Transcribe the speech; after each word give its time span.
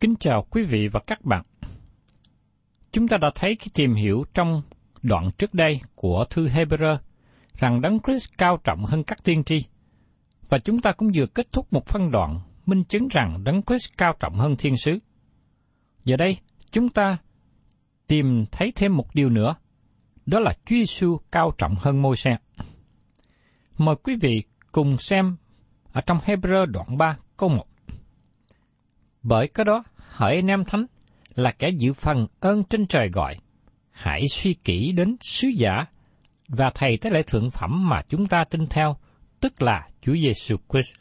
Kính 0.00 0.14
chào 0.20 0.46
quý 0.50 0.62
vị 0.64 0.88
và 0.88 1.00
các 1.06 1.24
bạn. 1.24 1.44
Chúng 2.92 3.08
ta 3.08 3.16
đã 3.16 3.30
thấy 3.34 3.56
khi 3.60 3.70
tìm 3.74 3.94
hiểu 3.94 4.24
trong 4.34 4.60
đoạn 5.02 5.30
trước 5.38 5.54
đây 5.54 5.80
của 5.94 6.24
thư 6.30 6.48
Hebrew 6.48 6.96
rằng 7.54 7.80
Đấng 7.80 7.98
Christ 8.06 8.28
cao 8.38 8.58
trọng 8.64 8.84
hơn 8.84 9.04
các 9.04 9.24
tiên 9.24 9.44
tri. 9.44 9.58
Và 10.48 10.58
chúng 10.58 10.80
ta 10.80 10.92
cũng 10.92 11.08
vừa 11.14 11.26
kết 11.26 11.52
thúc 11.52 11.72
một 11.72 11.86
phân 11.86 12.10
đoạn 12.10 12.40
minh 12.66 12.84
chứng 12.84 13.08
rằng 13.10 13.44
Đấng 13.44 13.62
Christ 13.62 13.92
cao 13.96 14.14
trọng 14.20 14.34
hơn 14.34 14.56
thiên 14.56 14.76
sứ. 14.76 14.98
Giờ 16.04 16.16
đây, 16.16 16.36
chúng 16.70 16.88
ta 16.88 17.16
tìm 18.06 18.44
thấy 18.50 18.72
thêm 18.76 18.96
một 18.96 19.14
điều 19.14 19.30
nữa, 19.30 19.54
đó 20.26 20.40
là 20.40 20.52
Chúa 20.52 20.76
Giêsu 20.76 21.18
cao 21.32 21.52
trọng 21.58 21.74
hơn 21.78 22.02
môi 22.02 22.16
xe. 22.16 22.36
Mời 23.78 23.96
quý 24.02 24.16
vị 24.20 24.42
cùng 24.72 24.96
xem 24.98 25.36
ở 25.92 26.00
trong 26.00 26.18
Hebrew 26.18 26.66
đoạn 26.66 26.96
3 26.98 27.16
câu 27.36 27.48
1. 27.48 27.64
Bởi 29.28 29.48
cái 29.48 29.64
đó, 29.64 29.84
hỡi 29.96 30.36
anh 30.36 30.46
em 30.46 30.64
thánh, 30.64 30.86
là 31.34 31.52
kẻ 31.52 31.68
dự 31.68 31.92
phần 31.92 32.26
ơn 32.40 32.64
trên 32.64 32.86
trời 32.86 33.08
gọi. 33.08 33.36
Hãy 33.90 34.22
suy 34.32 34.54
kỹ 34.54 34.92
đến 34.92 35.16
sứ 35.20 35.48
giả 35.48 35.86
và 36.48 36.70
thầy 36.74 36.96
tế 36.96 37.10
lễ 37.10 37.22
thượng 37.22 37.50
phẩm 37.50 37.88
mà 37.88 38.02
chúng 38.08 38.26
ta 38.26 38.44
tin 38.50 38.66
theo, 38.66 38.96
tức 39.40 39.62
là 39.62 39.88
Chúa 40.02 40.14
Giêsu 40.14 40.56
Christ. 40.68 40.96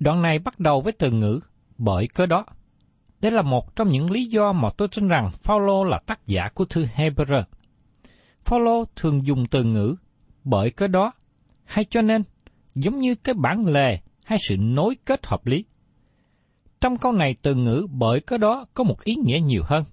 Đoạn 0.00 0.22
này 0.22 0.38
bắt 0.38 0.60
đầu 0.60 0.80
với 0.80 0.92
từ 0.92 1.10
ngữ 1.10 1.40
bởi 1.78 2.08
cớ 2.08 2.26
đó. 2.26 2.46
Đây 3.20 3.32
là 3.32 3.42
một 3.42 3.76
trong 3.76 3.88
những 3.88 4.10
lý 4.10 4.24
do 4.24 4.52
mà 4.52 4.68
tôi 4.76 4.88
tin 4.88 5.08
rằng 5.08 5.30
Phaolô 5.30 5.84
là 5.84 6.00
tác 6.06 6.26
giả 6.26 6.48
của 6.54 6.64
thư 6.64 6.86
Hebrew. 6.96 7.42
Phaolô 8.44 8.84
thường 8.96 9.26
dùng 9.26 9.46
từ 9.46 9.64
ngữ 9.64 9.94
bởi 10.44 10.70
cớ 10.70 10.86
đó 10.86 11.12
hay 11.64 11.84
cho 11.84 12.02
nên 12.02 12.22
giống 12.74 12.98
như 12.98 13.14
cái 13.14 13.34
bản 13.34 13.66
lề 13.66 13.98
hay 14.24 14.38
sự 14.48 14.56
nối 14.56 14.96
kết 15.04 15.26
hợp 15.26 15.46
lý. 15.46 15.64
Trong 16.84 16.98
câu 16.98 17.12
này 17.12 17.34
từ 17.42 17.54
ngữ 17.54 17.86
bởi 17.90 18.20
cái 18.20 18.38
đó 18.38 18.66
có 18.74 18.84
một 18.84 19.04
ý 19.04 19.14
nghĩa 19.14 19.38
nhiều 19.40 19.62
hơn. 19.64 19.84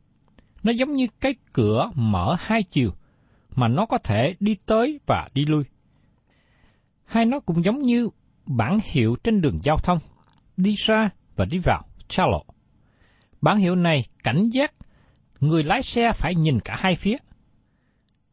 Nó 0.63 0.71
giống 0.71 0.95
như 0.95 1.07
cái 1.21 1.35
cửa 1.53 1.91
mở 1.95 2.35
hai 2.39 2.63
chiều, 2.63 2.91
mà 3.55 3.67
nó 3.67 3.85
có 3.85 3.97
thể 3.97 4.35
đi 4.39 4.55
tới 4.65 4.99
và 5.05 5.27
đi 5.33 5.45
lui. 5.45 5.63
Hay 7.05 7.25
nó 7.25 7.39
cũng 7.39 7.63
giống 7.63 7.81
như 7.81 8.09
bản 8.45 8.77
hiệu 8.83 9.15
trên 9.23 9.41
đường 9.41 9.59
giao 9.63 9.77
thông, 9.77 9.97
đi 10.57 10.75
ra 10.77 11.09
và 11.35 11.45
đi 11.45 11.57
vào, 11.57 11.85
xa 12.09 12.23
lộ. 12.31 12.45
Bản 13.41 13.57
hiệu 13.57 13.75
này 13.75 14.05
cảnh 14.23 14.49
giác 14.49 14.73
người 15.39 15.63
lái 15.63 15.81
xe 15.81 16.11
phải 16.15 16.35
nhìn 16.35 16.59
cả 16.59 16.75
hai 16.79 16.95
phía. 16.95 17.17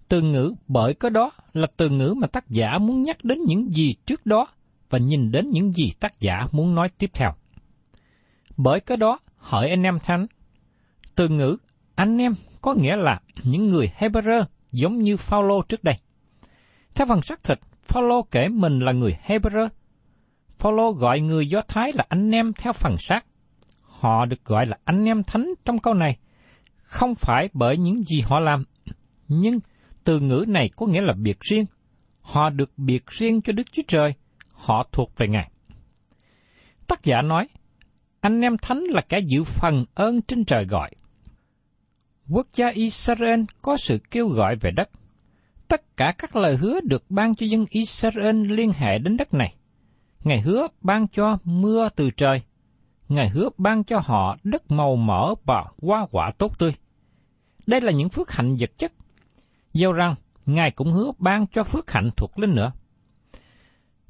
Từ 0.09 0.23
ngữ 0.23 0.55
bởi 0.69 0.95
có 0.95 1.11
đó 1.11 1.31
là 1.53 1.67
từ 1.77 1.89
ngữ 1.89 2.15
mà 2.17 2.27
tác 2.27 2.49
giả 2.49 2.79
muốn 2.81 3.03
nhắc 3.03 3.25
đến 3.25 3.39
những 3.47 3.73
gì 3.73 3.95
trước 4.07 4.27
đó 4.27 4.47
và 4.91 4.99
nhìn 4.99 5.31
đến 5.31 5.47
những 5.51 5.73
gì 5.73 5.93
tác 6.01 6.21
giả 6.21 6.47
muốn 6.53 6.75
nói 6.75 6.89
tiếp 6.99 7.11
theo. 7.15 7.33
Bởi 8.59 8.81
cái 8.81 8.97
đó, 8.97 9.19
hỏi 9.37 9.71
anh 9.71 9.83
em 9.83 9.99
thánh, 9.99 10.27
từ 11.15 11.29
ngữ 11.29 11.57
anh 11.95 12.19
em 12.19 12.33
có 12.61 12.75
nghĩa 12.75 12.97
là 12.97 13.21
những 13.43 13.71
người 13.71 13.91
Hebrew 13.99 14.45
giống 14.73 14.99
như 14.99 15.17
Phaolô 15.17 15.63
trước 15.63 15.85
đây. 15.85 15.95
Theo 16.95 17.07
phần 17.07 17.23
xác 17.23 17.43
thịt, 17.43 17.59
Phaolô 17.83 18.23
kể 18.23 18.49
mình 18.49 18.79
là 18.81 18.93
người 18.93 19.17
Hebrew. 19.27 19.69
Phaolô 20.59 20.93
gọi 20.93 21.21
người 21.21 21.49
Do 21.49 21.63
Thái 21.69 21.93
là 21.95 22.05
anh 22.09 22.31
em 22.31 22.53
theo 22.53 22.73
phần 22.73 22.97
xác. 22.99 23.21
Họ 23.83 24.25
được 24.25 24.45
gọi 24.45 24.67
là 24.67 24.79
anh 24.85 25.05
em 25.05 25.23
thánh 25.23 25.55
trong 25.65 25.79
câu 25.79 25.95
này, 25.95 26.19
không 26.83 27.15
phải 27.15 27.49
bởi 27.53 27.77
những 27.77 28.05
gì 28.05 28.21
họ 28.21 28.41
làm, 28.41 28.65
nhưng 29.29 29.59
từ 30.05 30.21
ngữ 30.21 30.45
này 30.49 30.71
có 30.77 30.87
nghĩa 30.87 31.01
là 31.01 31.15
biệt 31.15 31.41
riêng. 31.41 31.65
Họ 32.21 32.51
được 32.51 32.71
biệt 32.77 33.07
riêng 33.07 33.43
cho 33.43 33.53
Đức 33.53 33.73
Chúa 33.73 33.83
Trời, 33.89 34.15
họ 34.53 34.89
thuộc 34.93 35.13
về 35.17 35.27
Ngài. 35.29 35.51
Tác 36.87 37.05
giả 37.05 37.23
nói, 37.23 37.49
anh 38.21 38.41
em 38.41 38.59
thánh 38.59 38.85
là 38.85 39.01
kẻ 39.01 39.19
dự 39.19 39.45
phần 39.45 39.85
ơn 39.95 40.23
trên 40.23 40.45
trời 40.45 40.65
gọi. 40.65 40.91
Quốc 42.31 42.47
gia 42.55 42.69
Israel 42.69 43.41
có 43.63 43.77
sự 43.77 43.99
kêu 44.11 44.29
gọi 44.29 44.57
về 44.57 44.71
đất. 44.71 44.91
Tất 45.69 45.97
cả 45.97 46.15
các 46.19 46.37
lời 46.37 46.57
hứa 46.57 46.81
được 46.81 47.05
ban 47.09 47.35
cho 47.35 47.47
dân 47.47 47.67
Israel 47.71 48.53
liên 48.53 48.73
hệ 48.73 48.99
đến 48.99 49.17
đất 49.17 49.35
này. 49.35 49.55
Ngài 50.25 50.41
hứa 50.41 50.67
ban 50.81 51.09
cho 51.09 51.39
mưa 51.45 51.89
từ 51.97 52.11
trời. 52.11 52.43
Ngài 53.09 53.29
hứa 53.29 53.49
ban 53.59 53.85
cho 53.85 54.01
họ 54.05 54.37
đất 54.45 54.71
màu 54.71 54.97
mỡ 54.97 55.35
và 55.45 55.65
hoa 55.83 56.07
quả 56.11 56.33
tốt 56.39 56.59
tươi. 56.59 56.75
Đây 57.67 57.81
là 57.81 57.93
những 57.93 58.09
phước 58.09 58.33
hạnh 58.33 58.57
vật 58.61 58.71
chất. 58.79 58.93
Dẫu 59.73 59.93
rằng, 59.93 60.15
Ngài 60.47 60.71
cũng 60.71 60.93
hứa 60.93 61.13
ban 61.19 61.47
cho 61.47 61.65
phước 61.65 61.91
hạnh 61.91 62.11
thuộc 62.17 62.39
linh 62.39 62.55
nữa. 62.55 62.73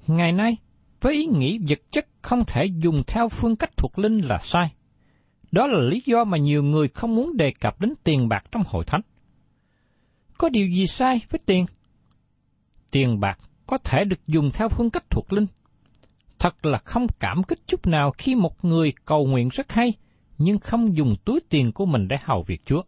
Ngày 0.06 0.32
nay, 0.32 0.56
với 1.00 1.14
ý 1.14 1.26
nghĩ 1.26 1.58
vật 1.68 1.78
chất 1.90 2.06
không 2.22 2.44
thể 2.46 2.64
dùng 2.64 3.02
theo 3.06 3.28
phương 3.28 3.56
cách 3.56 3.76
thuộc 3.76 3.98
linh 3.98 4.18
là 4.18 4.38
sai. 4.38 4.74
Đó 5.50 5.66
là 5.66 5.80
lý 5.80 6.02
do 6.06 6.24
mà 6.24 6.38
nhiều 6.38 6.62
người 6.62 6.88
không 6.88 7.14
muốn 7.14 7.36
đề 7.36 7.52
cập 7.60 7.80
đến 7.80 7.94
tiền 8.04 8.28
bạc 8.28 8.44
trong 8.52 8.62
hội 8.66 8.84
thánh. 8.84 9.00
Có 10.38 10.48
điều 10.48 10.68
gì 10.68 10.86
sai 10.86 11.20
với 11.30 11.40
tiền? 11.46 11.66
Tiền 12.90 13.20
bạc 13.20 13.38
có 13.66 13.78
thể 13.78 14.04
được 14.04 14.26
dùng 14.26 14.50
theo 14.50 14.68
phương 14.68 14.90
cách 14.90 15.10
thuộc 15.10 15.32
linh. 15.32 15.46
Thật 16.38 16.66
là 16.66 16.78
không 16.78 17.06
cảm 17.20 17.42
kích 17.42 17.58
chút 17.66 17.86
nào 17.86 18.10
khi 18.18 18.34
một 18.34 18.64
người 18.64 18.92
cầu 19.04 19.26
nguyện 19.26 19.48
rất 19.52 19.72
hay, 19.72 19.92
nhưng 20.38 20.58
không 20.58 20.96
dùng 20.96 21.14
túi 21.24 21.40
tiền 21.48 21.72
của 21.72 21.86
mình 21.86 22.08
để 22.08 22.16
hầu 22.22 22.42
việc 22.42 22.62
Chúa. 22.64 22.82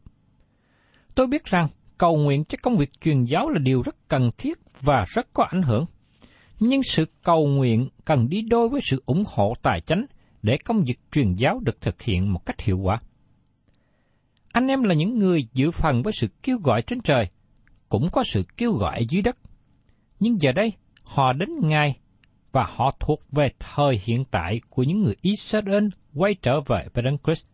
Tôi 1.15 1.27
biết 1.27 1.45
rằng 1.45 1.69
cầu 1.99 2.17
nguyện 2.17 2.45
cho 2.45 2.59
công 2.63 2.77
việc 2.77 3.01
truyền 3.01 3.25
giáo 3.25 3.49
là 3.49 3.59
điều 3.59 3.83
rất 3.83 4.09
cần 4.09 4.31
thiết 4.39 4.59
và 4.81 5.05
rất 5.09 5.33
có 5.33 5.45
ảnh 5.45 5.63
hưởng. 5.63 5.87
Nhưng 6.61 6.83
sự 6.83 7.07
cầu 7.23 7.47
nguyện 7.47 7.89
cần 8.05 8.29
đi 8.29 8.43
đôi 8.43 8.69
với 8.69 8.81
sự 8.85 9.03
ủng 9.07 9.25
hộ 9.35 9.55
tài 9.63 9.81
chính 9.81 10.07
để 10.43 10.59
công 10.65 10.85
việc 10.85 10.99
truyền 11.13 11.35
giáo 11.35 11.61
được 11.61 11.81
thực 11.81 12.03
hiện 12.03 12.33
một 12.33 12.47
cách 12.47 12.61
hiệu 12.61 12.79
quả. 12.79 13.01
Anh 14.53 14.67
em 14.67 14.83
là 14.83 14.95
những 14.95 15.19
người 15.19 15.49
dự 15.53 15.71
phần 15.71 16.03
với 16.03 16.13
sự 16.13 16.27
kêu 16.43 16.59
gọi 16.59 16.83
trên 16.83 17.01
trời, 17.01 17.29
cũng 17.89 18.09
có 18.13 18.23
sự 18.27 18.45
kêu 18.57 18.73
gọi 18.73 19.07
dưới 19.09 19.23
đất. 19.23 19.37
Nhưng 20.21 20.43
giờ 20.43 20.53
đây, 20.53 20.73
họ 21.05 21.33
đến 21.33 21.49
ngay 21.63 21.99
và 22.53 22.67
họ 22.75 22.97
thuộc 23.01 23.23
về 23.33 23.51
thời 23.59 24.01
hiện 24.05 24.25
tại 24.31 24.61
của 24.69 24.83
những 24.83 25.03
người 25.03 25.17
Israel 25.23 25.87
quay 26.15 26.35
trở 26.35 26.61
về 26.61 26.87
với 26.95 27.03
Đấng 27.03 27.19
Christ. 27.25 27.47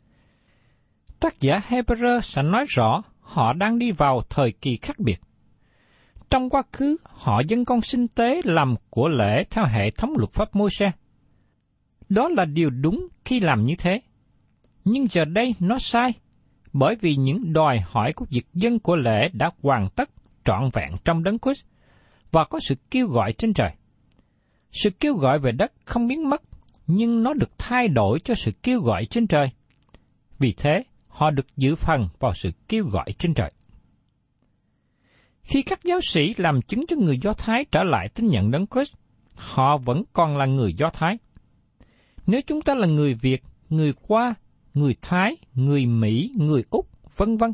Tác 1.20 1.40
giả 1.40 1.60
Hebrew 1.68 2.20
sẽ 2.20 2.42
nói 2.42 2.64
rõ 2.68 3.02
họ 3.20 3.52
đang 3.52 3.78
đi 3.78 3.90
vào 3.90 4.22
thời 4.30 4.52
kỳ 4.52 4.76
khác 4.76 4.98
biệt. 4.98 5.20
Trong 6.30 6.50
quá 6.50 6.62
khứ, 6.72 6.96
họ 7.04 7.40
dân 7.40 7.64
con 7.64 7.80
sinh 7.80 8.08
tế 8.08 8.40
làm 8.44 8.74
của 8.90 9.08
lễ 9.08 9.44
theo 9.50 9.64
hệ 9.64 9.90
thống 9.90 10.12
luật 10.18 10.32
pháp 10.32 10.56
môi 10.56 10.70
xe. 10.70 10.92
Đó 12.08 12.28
là 12.28 12.44
điều 12.44 12.70
đúng 12.70 13.08
khi 13.24 13.40
làm 13.40 13.64
như 13.64 13.74
thế. 13.78 14.00
Nhưng 14.84 15.06
giờ 15.08 15.24
đây 15.24 15.54
nó 15.60 15.78
sai, 15.78 16.12
bởi 16.72 16.96
vì 17.00 17.16
những 17.16 17.52
đòi 17.52 17.80
hỏi 17.90 18.12
của 18.12 18.24
việc 18.30 18.46
dân 18.54 18.78
của 18.78 18.96
lễ 18.96 19.28
đã 19.32 19.50
hoàn 19.62 19.88
tất 19.96 20.10
trọn 20.44 20.68
vẹn 20.72 20.90
trong 21.04 21.22
đấng 21.22 21.38
Christ 21.38 21.64
và 22.32 22.44
có 22.44 22.58
sự 22.68 22.74
kêu 22.90 23.06
gọi 23.06 23.32
trên 23.32 23.54
trời. 23.54 23.70
Sự 24.72 24.90
kêu 24.90 25.14
gọi 25.14 25.38
về 25.38 25.52
đất 25.52 25.72
không 25.84 26.06
biến 26.06 26.28
mất, 26.28 26.42
nhưng 26.86 27.22
nó 27.22 27.34
được 27.34 27.58
thay 27.58 27.88
đổi 27.88 28.20
cho 28.20 28.34
sự 28.34 28.52
kêu 28.62 28.80
gọi 28.80 29.06
trên 29.06 29.26
trời. 29.26 29.50
Vì 30.38 30.54
thế, 30.56 30.82
họ 31.08 31.30
được 31.30 31.46
giữ 31.56 31.76
phần 31.76 32.08
vào 32.18 32.34
sự 32.34 32.50
kêu 32.68 32.84
gọi 32.84 33.12
trên 33.18 33.34
trời. 33.34 33.52
Khi 35.46 35.62
các 35.62 35.84
giáo 35.84 36.00
sĩ 36.00 36.34
làm 36.36 36.62
chứng 36.62 36.86
cho 36.88 36.96
người 36.96 37.18
Do 37.18 37.32
Thái 37.32 37.64
trở 37.72 37.84
lại 37.84 38.08
tin 38.14 38.28
nhận 38.28 38.50
đấng 38.50 38.66
Christ, 38.66 38.94
họ 39.34 39.76
vẫn 39.76 40.02
còn 40.12 40.36
là 40.36 40.46
người 40.46 40.74
Do 40.74 40.90
Thái. 40.90 41.18
Nếu 42.26 42.40
chúng 42.46 42.62
ta 42.62 42.74
là 42.74 42.86
người 42.86 43.14
Việt, 43.14 43.42
người 43.68 43.92
Hoa, 44.08 44.34
người 44.74 44.94
Thái, 45.02 45.36
người 45.54 45.86
Mỹ, 45.86 46.32
người 46.36 46.64
Úc, 46.70 46.88
vân 47.16 47.36
vân, 47.36 47.52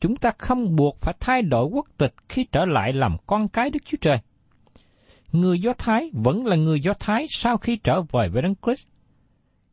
chúng 0.00 0.16
ta 0.16 0.30
không 0.38 0.76
buộc 0.76 1.00
phải 1.00 1.14
thay 1.20 1.42
đổi 1.42 1.64
quốc 1.64 1.86
tịch 1.98 2.14
khi 2.28 2.46
trở 2.52 2.60
lại 2.64 2.92
làm 2.92 3.16
con 3.26 3.48
cái 3.48 3.70
Đức 3.70 3.80
Chúa 3.84 3.98
Trời. 4.00 4.18
Người 5.32 5.60
Do 5.60 5.72
Thái 5.78 6.10
vẫn 6.12 6.46
là 6.46 6.56
người 6.56 6.80
Do 6.80 6.92
Thái 7.00 7.26
sau 7.30 7.56
khi 7.56 7.76
trở 7.76 8.02
về 8.02 8.28
với 8.28 8.42
Đấng 8.42 8.54
Christ. 8.62 8.86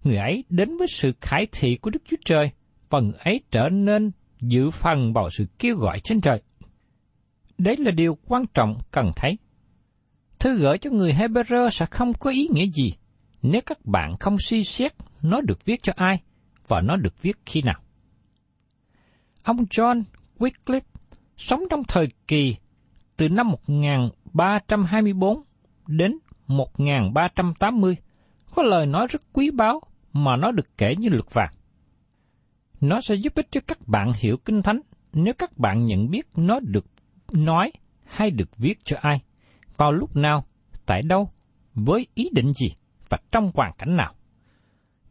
Người 0.04 0.18
ấy 0.18 0.44
đến 0.50 0.78
với 0.78 0.88
sự 0.88 1.14
khải 1.22 1.48
thị 1.52 1.76
của 1.76 1.90
Đức 1.90 2.02
Chúa 2.10 2.18
Trời 2.26 2.52
và 2.90 3.00
người 3.00 3.20
ấy 3.24 3.42
trở 3.52 3.70
nên 3.72 4.12
dự 4.42 4.72
phần 4.72 5.14
vào 5.14 5.30
sự 5.38 5.46
kêu 5.60 5.76
gọi 5.76 6.00
trên 6.00 6.22
trời. 6.22 6.42
Đấy 7.60 7.76
là 7.80 7.92
điều 7.92 8.18
quan 8.28 8.46
trọng 8.54 8.78
cần 8.92 9.12
thấy. 9.16 9.38
Thư 10.40 10.58
gửi 10.58 10.78
cho 10.78 10.90
người 10.92 11.14
Hebrew 11.14 11.70
sẽ 11.70 11.86
không 11.86 12.14
có 12.14 12.30
ý 12.30 12.48
nghĩa 12.52 12.66
gì 12.66 12.94
nếu 13.42 13.62
các 13.66 13.86
bạn 13.86 14.18
không 14.20 14.38
suy 14.40 14.64
xét 14.64 14.94
nó 15.22 15.42
được 15.42 15.66
viết 15.66 15.84
cho 15.84 15.94
ai 15.96 16.22
và 16.68 16.82
nó 16.82 16.96
được 16.96 17.22
viết 17.22 17.38
khi 17.46 17.62
nào. 17.62 17.82
Ông 19.44 19.58
John 19.58 20.04
Wycliffe 20.40 20.82
sống 21.38 21.64
trong 21.70 21.84
thời 21.88 22.08
kỳ 22.28 22.56
từ 23.18 23.30
năm 23.30 23.48
1324 23.48 25.44
đến 25.88 26.18
1380 26.48 27.96
có 28.56 28.64
lời 28.64 28.86
nói 28.86 29.08
rất 29.10 29.22
quý 29.34 29.52
báu 29.52 29.82
mà 30.14 30.36
nó 30.36 30.52
được 30.52 30.78
kể 30.78 30.96
như 30.96 31.10
luật 31.10 31.34
vàng. 31.34 31.54
Nó 32.82 33.02
sẽ 33.02 33.16
giúp 33.16 33.36
ích 33.36 33.48
cho 33.52 33.62
các 33.68 33.88
bạn 33.88 34.12
hiểu 34.20 34.38
Kinh 34.38 34.62
Thánh 34.62 34.82
nếu 35.14 35.34
các 35.34 35.58
bạn 35.58 35.86
nhận 35.86 36.10
biết 36.10 36.28
nó 36.36 36.60
được 36.60 36.86
nói 37.34 37.72
hay 38.06 38.32
được 38.32 38.58
viết 38.58 38.80
cho 38.84 38.98
ai, 39.02 39.22
vào 39.78 39.92
lúc 39.92 40.16
nào, 40.16 40.46
tại 40.86 41.02
đâu, 41.06 41.32
với 41.74 42.08
ý 42.14 42.30
định 42.34 42.54
gì 42.54 42.68
và 43.10 43.18
trong 43.32 43.52
hoàn 43.54 43.74
cảnh 43.78 43.98
nào. 43.98 44.14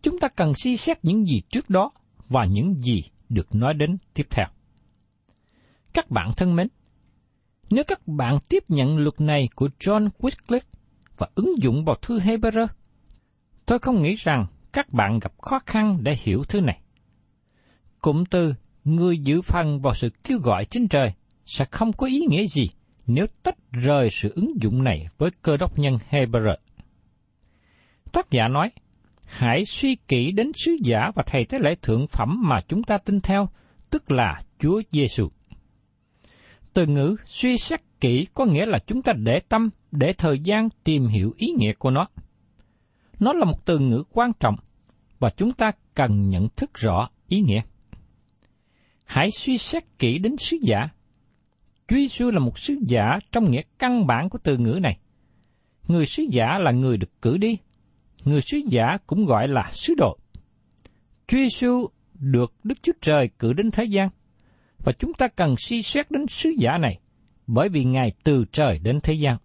Chúng 0.02 0.20
ta 0.20 0.28
cần 0.36 0.52
suy 0.54 0.76
xét 0.76 1.04
những 1.04 1.24
gì 1.24 1.42
trước 1.50 1.70
đó 1.70 1.90
và 2.28 2.44
những 2.44 2.82
gì 2.82 3.02
được 3.28 3.54
nói 3.54 3.74
đến 3.74 3.98
tiếp 4.14 4.26
theo. 4.30 4.46
Các 5.92 6.10
bạn 6.10 6.30
thân 6.36 6.56
mến, 6.56 6.68
nếu 7.70 7.84
các 7.84 8.08
bạn 8.08 8.38
tiếp 8.48 8.64
nhận 8.68 8.98
luật 8.98 9.20
này 9.20 9.48
của 9.56 9.68
John 9.78 10.08
Wycliffe 10.18 10.60
và 11.16 11.28
ứng 11.34 11.62
dụng 11.62 11.84
vào 11.84 11.96
thư 12.02 12.18
Hebrew, 12.18 12.66
tôi 13.66 13.78
không 13.78 14.02
nghĩ 14.02 14.14
rằng 14.14 14.46
các 14.72 14.92
bạn 14.92 15.18
gặp 15.18 15.32
khó 15.38 15.58
khăn 15.66 15.98
để 16.02 16.16
hiểu 16.18 16.44
thứ 16.48 16.60
này. 16.60 16.80
Cụm 17.98 18.24
từ 18.24 18.54
người 18.84 19.18
giữ 19.18 19.42
phần 19.42 19.80
vào 19.80 19.94
sự 19.94 20.10
kêu 20.24 20.38
gọi 20.38 20.64
trên 20.64 20.88
trời 20.88 21.12
sẽ 21.48 21.64
không 21.70 21.92
có 21.92 22.06
ý 22.06 22.26
nghĩa 22.28 22.46
gì 22.46 22.66
nếu 23.06 23.26
tách 23.42 23.56
rời 23.72 24.08
sự 24.10 24.32
ứng 24.34 24.62
dụng 24.62 24.84
này 24.84 25.06
với 25.18 25.30
cơ 25.42 25.56
đốc 25.56 25.78
nhân 25.78 25.98
Hebrew. 26.10 26.56
Tác 28.12 28.30
giả 28.30 28.48
nói, 28.48 28.70
hãy 29.26 29.64
suy 29.64 29.96
kỹ 30.08 30.32
đến 30.32 30.52
sứ 30.54 30.76
giả 30.80 31.10
và 31.14 31.22
thầy 31.26 31.44
tế 31.44 31.58
lễ 31.58 31.74
thượng 31.82 32.06
phẩm 32.06 32.42
mà 32.48 32.60
chúng 32.68 32.82
ta 32.82 32.98
tin 32.98 33.20
theo, 33.20 33.48
tức 33.90 34.10
là 34.10 34.40
Chúa 34.58 34.82
Giêsu. 34.92 35.28
Từ 36.74 36.86
ngữ 36.86 37.16
suy 37.24 37.58
xét 37.58 37.80
kỹ 38.00 38.26
có 38.34 38.44
nghĩa 38.44 38.66
là 38.66 38.78
chúng 38.78 39.02
ta 39.02 39.12
để 39.12 39.40
tâm, 39.48 39.70
để 39.90 40.12
thời 40.12 40.38
gian 40.40 40.68
tìm 40.84 41.06
hiểu 41.06 41.32
ý 41.36 41.48
nghĩa 41.56 41.72
của 41.78 41.90
nó. 41.90 42.06
Nó 43.20 43.32
là 43.32 43.44
một 43.44 43.66
từ 43.66 43.78
ngữ 43.78 44.04
quan 44.12 44.32
trọng 44.40 44.56
và 45.18 45.30
chúng 45.30 45.52
ta 45.52 45.72
cần 45.94 46.28
nhận 46.28 46.48
thức 46.48 46.70
rõ 46.74 47.08
ý 47.28 47.40
nghĩa. 47.40 47.60
Hãy 49.04 49.30
suy 49.30 49.58
xét 49.58 49.98
kỹ 49.98 50.18
đến 50.18 50.36
sứ 50.36 50.56
giả. 50.62 50.88
Chúa 51.88 51.96
Giêsu 51.96 52.30
là 52.30 52.38
một 52.38 52.58
sứ 52.58 52.74
giả 52.88 53.18
trong 53.32 53.50
nghĩa 53.50 53.62
căn 53.78 54.06
bản 54.06 54.28
của 54.28 54.38
từ 54.42 54.56
ngữ 54.56 54.78
này. 54.82 54.98
Người 55.88 56.06
sứ 56.06 56.22
giả 56.30 56.58
là 56.58 56.70
người 56.70 56.96
được 56.96 57.22
cử 57.22 57.36
đi. 57.36 57.58
Người 58.24 58.40
sứ 58.40 58.58
giả 58.68 58.98
cũng 59.06 59.24
gọi 59.24 59.48
là 59.48 59.70
sứ 59.72 59.94
đồ. 59.94 60.18
Chúa 61.26 61.38
Giêsu 61.38 61.86
được 62.14 62.54
Đức 62.64 62.74
Chúa 62.82 62.92
Trời 63.00 63.30
cử 63.38 63.52
đến 63.52 63.70
thế 63.70 63.84
gian 63.84 64.08
và 64.78 64.92
chúng 64.92 65.14
ta 65.14 65.28
cần 65.28 65.54
suy 65.58 65.82
xét 65.82 66.10
đến 66.10 66.26
sứ 66.26 66.50
giả 66.58 66.78
này, 66.78 66.98
bởi 67.46 67.68
vì 67.68 67.84
Ngài 67.84 68.12
từ 68.24 68.44
trời 68.52 68.78
đến 68.78 69.00
thế 69.00 69.14
gian. 69.14 69.36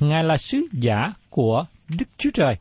Ngài 0.00 0.24
là 0.24 0.36
sứ 0.36 0.66
giả 0.72 1.12
của 1.30 1.64
Đức 1.88 2.06
Chúa 2.18 2.30
Trời. 2.34 2.56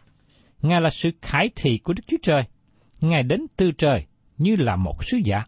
Ngài 0.62 0.82
là 0.82 0.90
sự 0.90 1.12
khải 1.22 1.50
thị 1.56 1.78
của 1.78 1.94
Đức 1.94 2.04
Chúa 2.08 2.18
Trời. 2.22 2.44
Ngài 3.02 3.24
đến 3.24 3.46
từ 3.58 3.72
trời 3.72 4.06
như 4.38 4.56
là 4.56 4.76
một 4.76 5.04
sứ 5.06 5.18
giả. 5.24 5.44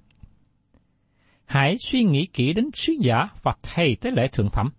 Hãy 1.51 1.77
suy 1.79 2.03
nghĩ 2.03 2.25
kỹ 2.33 2.53
đến 2.53 2.69
sứ 2.73 2.93
giả 2.99 3.27
và 3.43 3.51
thầy 3.63 3.95
tế 3.95 4.11
lễ 4.11 4.27
thượng 4.27 4.49
phẩm. 4.49 4.69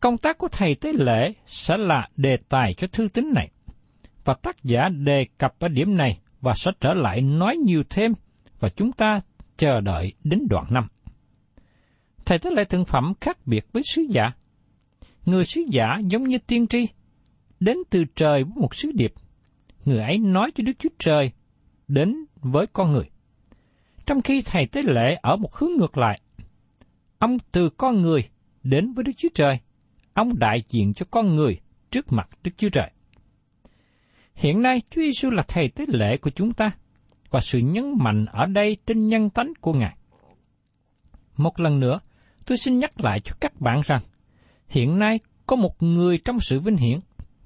Công 0.00 0.18
tác 0.18 0.38
của 0.38 0.48
thầy 0.52 0.74
tế 0.74 0.92
lễ 0.92 1.32
sẽ 1.46 1.76
là 1.76 2.08
đề 2.16 2.36
tài 2.48 2.74
cho 2.74 2.86
thư 2.86 3.08
tín 3.08 3.32
này, 3.34 3.50
và 4.24 4.34
tác 4.34 4.64
giả 4.64 4.88
đề 4.88 5.26
cập 5.38 5.54
ở 5.58 5.68
điểm 5.68 5.96
này 5.96 6.18
và 6.40 6.54
sẽ 6.56 6.70
trở 6.80 6.94
lại 6.94 7.20
nói 7.20 7.56
nhiều 7.56 7.82
thêm, 7.90 8.12
và 8.60 8.68
chúng 8.68 8.92
ta 8.92 9.20
chờ 9.56 9.80
đợi 9.80 10.12
đến 10.24 10.46
đoạn 10.50 10.66
năm. 10.70 10.88
Thầy 12.24 12.38
tế 12.38 12.50
lễ 12.50 12.64
thượng 12.64 12.84
phẩm 12.84 13.12
khác 13.20 13.46
biệt 13.46 13.66
với 13.72 13.82
sứ 13.94 14.02
giả. 14.10 14.32
Người 15.26 15.44
sứ 15.44 15.60
giả 15.70 15.98
giống 16.06 16.28
như 16.28 16.38
tiên 16.38 16.66
tri, 16.66 16.86
đến 17.60 17.78
từ 17.90 18.04
trời 18.14 18.44
với 18.44 18.52
một 18.56 18.74
sứ 18.74 18.90
điệp. 18.94 19.12
Người 19.84 19.98
ấy 19.98 20.18
nói 20.18 20.50
cho 20.54 20.62
Đức 20.62 20.72
Chúa 20.78 20.88
Trời 20.98 21.30
đến 21.88 22.24
với 22.34 22.66
con 22.66 22.92
người. 22.92 23.10
Trong 24.06 24.22
khi 24.22 24.42
thầy 24.42 24.66
tế 24.66 24.82
lễ 24.82 25.16
ở 25.22 25.36
một 25.36 25.54
hướng 25.54 25.70
ngược 25.76 25.98
lại, 25.98 26.20
ông 27.18 27.36
từ 27.52 27.70
con 27.70 28.02
người 28.02 28.28
đến 28.62 28.92
với 28.92 29.04
Đức 29.04 29.12
Chúa 29.16 29.28
Trời, 29.34 29.58
ông 30.14 30.38
đại 30.38 30.62
diện 30.68 30.94
cho 30.94 31.06
con 31.10 31.36
người 31.36 31.60
trước 31.90 32.12
mặt 32.12 32.28
Đức 32.44 32.50
Chúa 32.56 32.68
Trời. 32.68 32.90
Hiện 34.34 34.62
nay 34.62 34.82
Chúa 34.90 35.02
Giêsu 35.02 35.30
là 35.30 35.42
thầy 35.48 35.68
tế 35.68 35.84
lễ 35.88 36.16
của 36.16 36.30
chúng 36.30 36.52
ta 36.52 36.70
và 37.30 37.40
sự 37.40 37.58
nhấn 37.58 37.94
mạnh 37.98 38.26
ở 38.26 38.46
đây 38.46 38.76
trên 38.86 39.08
nhân 39.08 39.30
tánh 39.30 39.52
của 39.60 39.72
Ngài. 39.72 39.96
Một 41.36 41.60
lần 41.60 41.80
nữa, 41.80 42.00
tôi 42.46 42.58
xin 42.58 42.78
nhắc 42.78 43.00
lại 43.00 43.20
cho 43.20 43.34
các 43.40 43.60
bạn 43.60 43.80
rằng, 43.84 44.02
hiện 44.68 44.98
nay 44.98 45.20
có 45.46 45.56
một 45.56 45.82
người 45.82 46.18
trong 46.18 46.40
sự 46.40 46.60
vinh 46.60 46.76
hiển, 46.76 47.00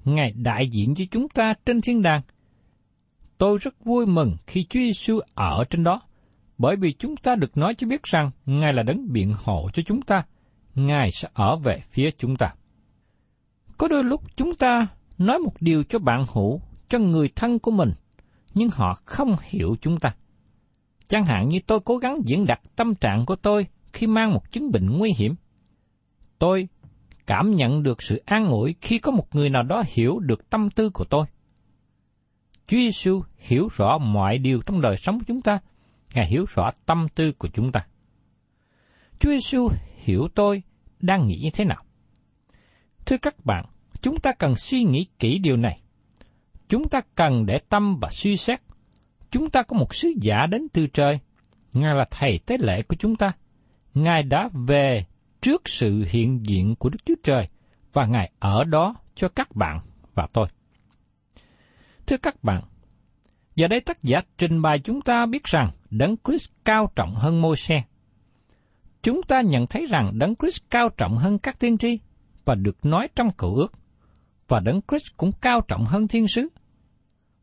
Ngài 0.05 0.31
đại 0.31 0.69
diện 0.69 0.95
cho 0.95 1.03
chúng 1.11 1.29
ta 1.29 1.53
trên 1.65 1.81
thiên 1.81 2.01
đàng. 2.01 2.21
Tôi 3.37 3.57
rất 3.61 3.85
vui 3.85 4.05
mừng 4.05 4.35
khi 4.47 4.63
Chúa 4.63 4.79
Giêsu 4.79 5.19
ở 5.33 5.63
trên 5.69 5.83
đó, 5.83 6.01
bởi 6.61 6.75
vì 6.75 6.93
chúng 6.93 7.17
ta 7.17 7.35
được 7.35 7.57
nói 7.57 7.75
cho 7.75 7.87
biết 7.87 8.03
rằng 8.03 8.31
Ngài 8.45 8.73
là 8.73 8.83
đấng 8.83 9.11
biện 9.13 9.33
hộ 9.43 9.69
cho 9.73 9.83
chúng 9.85 10.01
ta, 10.01 10.23
Ngài 10.75 11.11
sẽ 11.11 11.29
ở 11.33 11.55
về 11.55 11.81
phía 11.89 12.11
chúng 12.17 12.35
ta. 12.35 12.53
Có 13.77 13.87
đôi 13.87 14.03
lúc 14.03 14.21
chúng 14.35 14.55
ta 14.55 14.87
nói 15.17 15.39
một 15.39 15.53
điều 15.59 15.83
cho 15.83 15.99
bạn 15.99 16.25
hữu, 16.33 16.61
cho 16.89 16.99
người 16.99 17.29
thân 17.35 17.59
của 17.59 17.71
mình, 17.71 17.91
nhưng 18.53 18.69
họ 18.73 18.93
không 19.05 19.35
hiểu 19.43 19.75
chúng 19.81 19.99
ta. 19.99 20.15
Chẳng 21.07 21.25
hạn 21.25 21.47
như 21.47 21.59
tôi 21.67 21.79
cố 21.79 21.97
gắng 21.97 22.15
diễn 22.25 22.45
đạt 22.45 22.59
tâm 22.75 22.95
trạng 22.95 23.25
của 23.25 23.35
tôi 23.35 23.67
khi 23.93 24.07
mang 24.07 24.33
một 24.33 24.51
chứng 24.51 24.71
bệnh 24.71 24.97
nguy 24.97 25.13
hiểm. 25.17 25.35
Tôi 26.39 26.67
cảm 27.27 27.55
nhận 27.55 27.83
được 27.83 28.01
sự 28.01 28.21
an 28.25 28.47
ủi 28.47 28.75
khi 28.81 28.99
có 28.99 29.11
một 29.11 29.35
người 29.35 29.49
nào 29.49 29.63
đó 29.63 29.83
hiểu 29.87 30.19
được 30.19 30.49
tâm 30.49 30.69
tư 30.69 30.89
của 30.89 31.05
tôi. 31.09 31.25
Chúa 32.67 32.77
Giêsu 32.77 33.21
hiểu 33.37 33.67
rõ 33.75 33.97
mọi 33.97 34.37
điều 34.37 34.61
trong 34.65 34.81
đời 34.81 34.95
sống 34.97 35.19
của 35.19 35.25
chúng 35.27 35.41
ta, 35.41 35.59
Ngài 36.13 36.27
hiểu 36.27 36.45
rõ 36.55 36.71
tâm 36.85 37.07
tư 37.15 37.31
của 37.31 37.47
chúng 37.47 37.71
ta. 37.71 37.87
Chúa 39.19 39.29
Giêsu 39.29 39.69
hiểu 39.97 40.27
tôi 40.35 40.63
đang 40.99 41.27
nghĩ 41.27 41.39
như 41.43 41.49
thế 41.53 41.65
nào. 41.65 41.83
Thưa 43.05 43.17
các 43.17 43.45
bạn, 43.45 43.65
chúng 44.01 44.19
ta 44.19 44.31
cần 44.39 44.55
suy 44.55 44.83
nghĩ 44.83 45.05
kỹ 45.19 45.37
điều 45.37 45.57
này. 45.57 45.81
Chúng 46.69 46.89
ta 46.89 47.01
cần 47.15 47.45
để 47.45 47.59
tâm 47.69 47.97
và 48.01 48.09
suy 48.11 48.37
xét. 48.37 48.61
Chúng 49.31 49.49
ta 49.49 49.63
có 49.63 49.77
một 49.77 49.95
sứ 49.95 50.09
giả 50.21 50.45
đến 50.45 50.67
từ 50.73 50.87
trời. 50.87 51.19
Ngài 51.73 51.95
là 51.95 52.05
thầy 52.11 52.39
tế 52.45 52.57
lễ 52.59 52.81
của 52.81 52.95
chúng 52.99 53.15
ta. 53.15 53.31
Ngài 53.93 54.23
đã 54.23 54.49
về 54.67 55.05
trước 55.41 55.61
sự 55.69 56.05
hiện 56.09 56.45
diện 56.45 56.75
của 56.75 56.89
Đức 56.89 57.05
Chúa 57.05 57.15
Trời 57.23 57.47
và 57.93 58.05
Ngài 58.05 58.31
ở 58.39 58.63
đó 58.63 58.95
cho 59.15 59.29
các 59.29 59.55
bạn 59.55 59.79
và 60.13 60.27
tôi. 60.33 60.47
Thưa 62.07 62.17
các 62.17 62.43
bạn, 62.43 62.63
giờ 63.55 63.67
đây 63.67 63.79
tác 63.79 64.03
giả 64.03 64.21
trình 64.37 64.61
bày 64.61 64.79
chúng 64.79 65.01
ta 65.01 65.25
biết 65.25 65.43
rằng 65.43 65.71
Đấng 65.89 66.15
Christ 66.25 66.49
cao 66.65 66.91
trọng 66.95 67.15
hơn 67.15 67.41
môi 67.41 67.55
xe. 67.55 67.83
Chúng 69.03 69.23
ta 69.23 69.41
nhận 69.41 69.67
thấy 69.67 69.85
rằng 69.85 70.07
Đấng 70.13 70.35
Christ 70.35 70.61
cao 70.69 70.89
trọng 70.97 71.17
hơn 71.17 71.39
các 71.39 71.59
tiên 71.59 71.77
tri 71.77 71.99
và 72.45 72.55
được 72.55 72.85
nói 72.85 73.07
trong 73.15 73.31
cựu 73.31 73.55
ước, 73.55 73.73
và 74.47 74.59
Đấng 74.59 74.81
Christ 74.87 75.17
cũng 75.17 75.31
cao 75.41 75.61
trọng 75.67 75.85
hơn 75.85 76.07
thiên 76.07 76.27
sứ. 76.27 76.47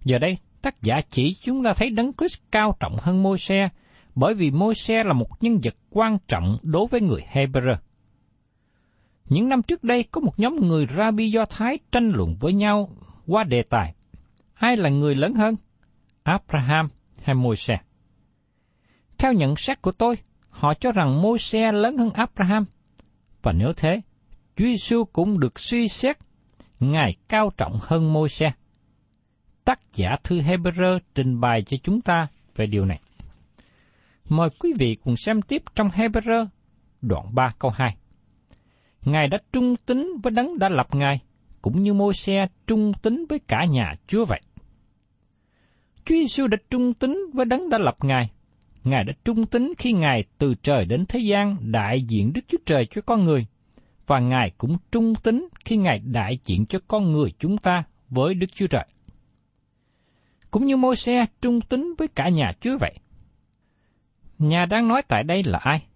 Giờ 0.04 0.18
đây, 0.18 0.38
tác 0.62 0.82
giả 0.82 1.00
chỉ 1.08 1.36
chúng 1.42 1.64
ta 1.64 1.74
thấy 1.74 1.90
Đấng 1.90 2.12
Christ 2.12 2.40
cao 2.50 2.76
trọng 2.80 2.96
hơn 3.00 3.22
môi 3.22 3.38
xe 3.38 3.68
bởi 4.14 4.34
vì 4.34 4.50
môi 4.50 4.74
xe 4.74 5.04
là 5.04 5.12
một 5.12 5.42
nhân 5.42 5.58
vật 5.62 5.74
quan 5.90 6.18
trọng 6.28 6.58
đối 6.62 6.86
với 6.86 7.00
người 7.00 7.20
Hebrew. 7.32 7.76
Những 9.28 9.48
năm 9.48 9.62
trước 9.62 9.84
đây 9.84 10.02
có 10.02 10.20
một 10.20 10.38
nhóm 10.38 10.56
người 10.56 10.86
Rabbi 10.96 11.30
Do 11.30 11.44
Thái 11.44 11.78
tranh 11.92 12.08
luận 12.14 12.36
với 12.40 12.52
nhau 12.52 12.90
qua 13.26 13.44
đề 13.44 13.62
tài 13.62 13.94
ai 14.54 14.76
là 14.76 14.90
người 14.90 15.14
lớn 15.14 15.34
hơn, 15.34 15.56
Abraham 16.28 16.88
hay 17.22 17.34
Môi-se. 17.34 17.78
Theo 19.18 19.32
nhận 19.32 19.56
xét 19.56 19.82
của 19.82 19.92
tôi, 19.92 20.16
họ 20.50 20.74
cho 20.74 20.92
rằng 20.92 21.22
Môi-se 21.22 21.72
lớn 21.72 21.98
hơn 21.98 22.10
Abraham. 22.10 22.64
Và 23.42 23.52
nếu 23.52 23.72
thế, 23.76 24.00
Chúa 24.56 24.64
Giêsu 24.64 25.04
cũng 25.04 25.40
được 25.40 25.58
suy 25.58 25.88
xét 25.88 26.16
Ngài 26.80 27.16
cao 27.28 27.50
trọng 27.56 27.78
hơn 27.82 28.12
Môi-se. 28.12 28.52
Tác 29.64 29.80
giả 29.94 30.16
thư 30.24 30.40
Hebrew 30.40 30.98
trình 31.14 31.40
bày 31.40 31.62
cho 31.62 31.76
chúng 31.82 32.00
ta 32.00 32.26
về 32.56 32.66
điều 32.66 32.84
này. 32.84 33.00
Mời 34.28 34.48
quý 34.58 34.72
vị 34.78 34.96
cùng 35.04 35.16
xem 35.16 35.42
tiếp 35.42 35.62
trong 35.74 35.88
Hebrew 35.88 36.46
đoạn 37.02 37.34
3 37.34 37.50
câu 37.58 37.70
2. 37.70 37.96
Ngài 39.02 39.28
đã 39.28 39.38
trung 39.52 39.76
tín 39.86 40.06
với 40.22 40.30
đấng 40.30 40.58
đã 40.58 40.68
lập 40.68 40.94
Ngài, 40.94 41.20
cũng 41.62 41.82
như 41.82 41.94
môi 41.94 42.14
xe 42.14 42.46
trung 42.66 42.92
tín 43.02 43.26
với 43.28 43.38
cả 43.38 43.64
nhà 43.64 43.94
Chúa 44.06 44.24
vậy. 44.24 44.40
Chúa 46.08 46.14
Giêsu 46.14 46.46
đã 46.46 46.56
trung 46.70 46.94
tín 46.94 47.18
với 47.34 47.46
đấng 47.46 47.70
đã 47.70 47.78
lập 47.78 47.96
Ngài. 48.02 48.30
Ngài 48.84 49.04
đã 49.04 49.12
trung 49.24 49.46
tín 49.46 49.72
khi 49.78 49.92
Ngài 49.92 50.24
từ 50.38 50.54
trời 50.62 50.84
đến 50.84 51.04
thế 51.08 51.20
gian 51.20 51.56
đại 51.60 52.02
diện 52.02 52.32
Đức 52.32 52.40
Chúa 52.48 52.58
Trời 52.66 52.86
cho 52.90 53.02
con 53.02 53.24
người, 53.24 53.46
và 54.06 54.20
Ngài 54.20 54.50
cũng 54.58 54.76
trung 54.92 55.14
tín 55.22 55.48
khi 55.64 55.76
Ngài 55.76 55.98
đại 55.98 56.38
diện 56.44 56.66
cho 56.66 56.78
con 56.88 57.12
người 57.12 57.32
chúng 57.38 57.58
ta 57.58 57.84
với 58.08 58.34
Đức 58.34 58.46
Chúa 58.54 58.66
Trời. 58.66 58.86
Cũng 60.50 60.66
như 60.66 60.76
môi 60.76 60.96
xe 60.96 61.26
trung 61.42 61.60
tín 61.60 61.94
với 61.98 62.08
cả 62.08 62.28
nhà 62.28 62.52
Chúa 62.60 62.78
vậy. 62.80 62.94
Nhà 64.38 64.66
đang 64.66 64.88
nói 64.88 65.02
tại 65.08 65.22
đây 65.24 65.42
là 65.46 65.58
ai? 65.58 65.86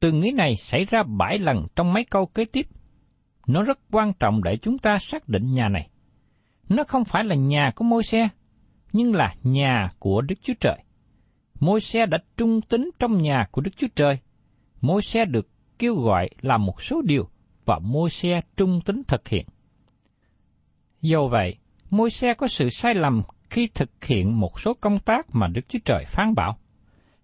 Từ 0.00 0.12
nghĩ 0.12 0.30
này 0.30 0.56
xảy 0.56 0.84
ra 0.84 1.02
bảy 1.02 1.38
lần 1.38 1.66
trong 1.76 1.92
mấy 1.92 2.04
câu 2.04 2.26
kế 2.26 2.44
tiếp. 2.44 2.66
Nó 3.46 3.62
rất 3.62 3.78
quan 3.90 4.12
trọng 4.20 4.42
để 4.42 4.56
chúng 4.56 4.78
ta 4.78 4.98
xác 4.98 5.28
định 5.28 5.54
nhà 5.54 5.68
này. 5.68 5.90
Nó 6.68 6.84
không 6.88 7.04
phải 7.04 7.24
là 7.24 7.34
nhà 7.34 7.70
của 7.76 7.84
môi 7.84 8.02
xe, 8.02 8.28
nhưng 8.92 9.14
là 9.14 9.34
nhà 9.42 9.88
của 9.98 10.20
Đức 10.20 10.34
Chúa 10.42 10.54
Trời. 10.60 10.78
Môi 11.60 11.80
xe 11.80 12.06
đã 12.06 12.18
trung 12.36 12.60
tín 12.60 12.90
trong 12.98 13.22
nhà 13.22 13.46
của 13.50 13.60
Đức 13.60 13.70
Chúa 13.76 13.88
Trời. 13.96 14.18
Môi 14.80 15.02
xe 15.02 15.24
được 15.24 15.48
kêu 15.78 15.94
gọi 15.94 16.30
làm 16.40 16.66
một 16.66 16.82
số 16.82 17.02
điều 17.02 17.28
và 17.64 17.78
môi 17.78 18.10
xe 18.10 18.40
trung 18.56 18.80
tín 18.84 19.02
thực 19.08 19.28
hiện. 19.28 19.46
Do 21.00 21.26
vậy, 21.26 21.56
môi 21.90 22.10
xe 22.10 22.34
có 22.34 22.48
sự 22.48 22.68
sai 22.68 22.94
lầm 22.94 23.22
khi 23.50 23.68
thực 23.74 24.04
hiện 24.04 24.40
một 24.40 24.60
số 24.60 24.74
công 24.74 24.98
tác 24.98 25.26
mà 25.34 25.46
Đức 25.46 25.68
Chúa 25.68 25.78
Trời 25.84 26.04
phán 26.06 26.34
bảo. 26.34 26.58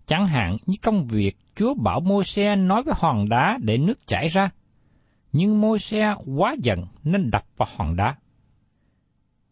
Chẳng 0.06 0.26
hạn 0.26 0.56
như 0.66 0.76
công 0.82 1.06
việc 1.06 1.36
Chúa 1.54 1.74
bảo 1.74 2.00
môi 2.00 2.24
xe 2.24 2.56
nói 2.56 2.82
với 2.82 2.94
hòn 2.96 3.28
đá 3.28 3.58
để 3.62 3.78
nước 3.78 4.06
chảy 4.06 4.28
ra. 4.28 4.50
Nhưng 5.32 5.60
môi 5.60 5.78
xe 5.78 6.14
quá 6.36 6.56
giận 6.62 6.86
nên 7.04 7.30
đập 7.30 7.44
vào 7.56 7.68
hòn 7.76 7.96
đá. 7.96 8.16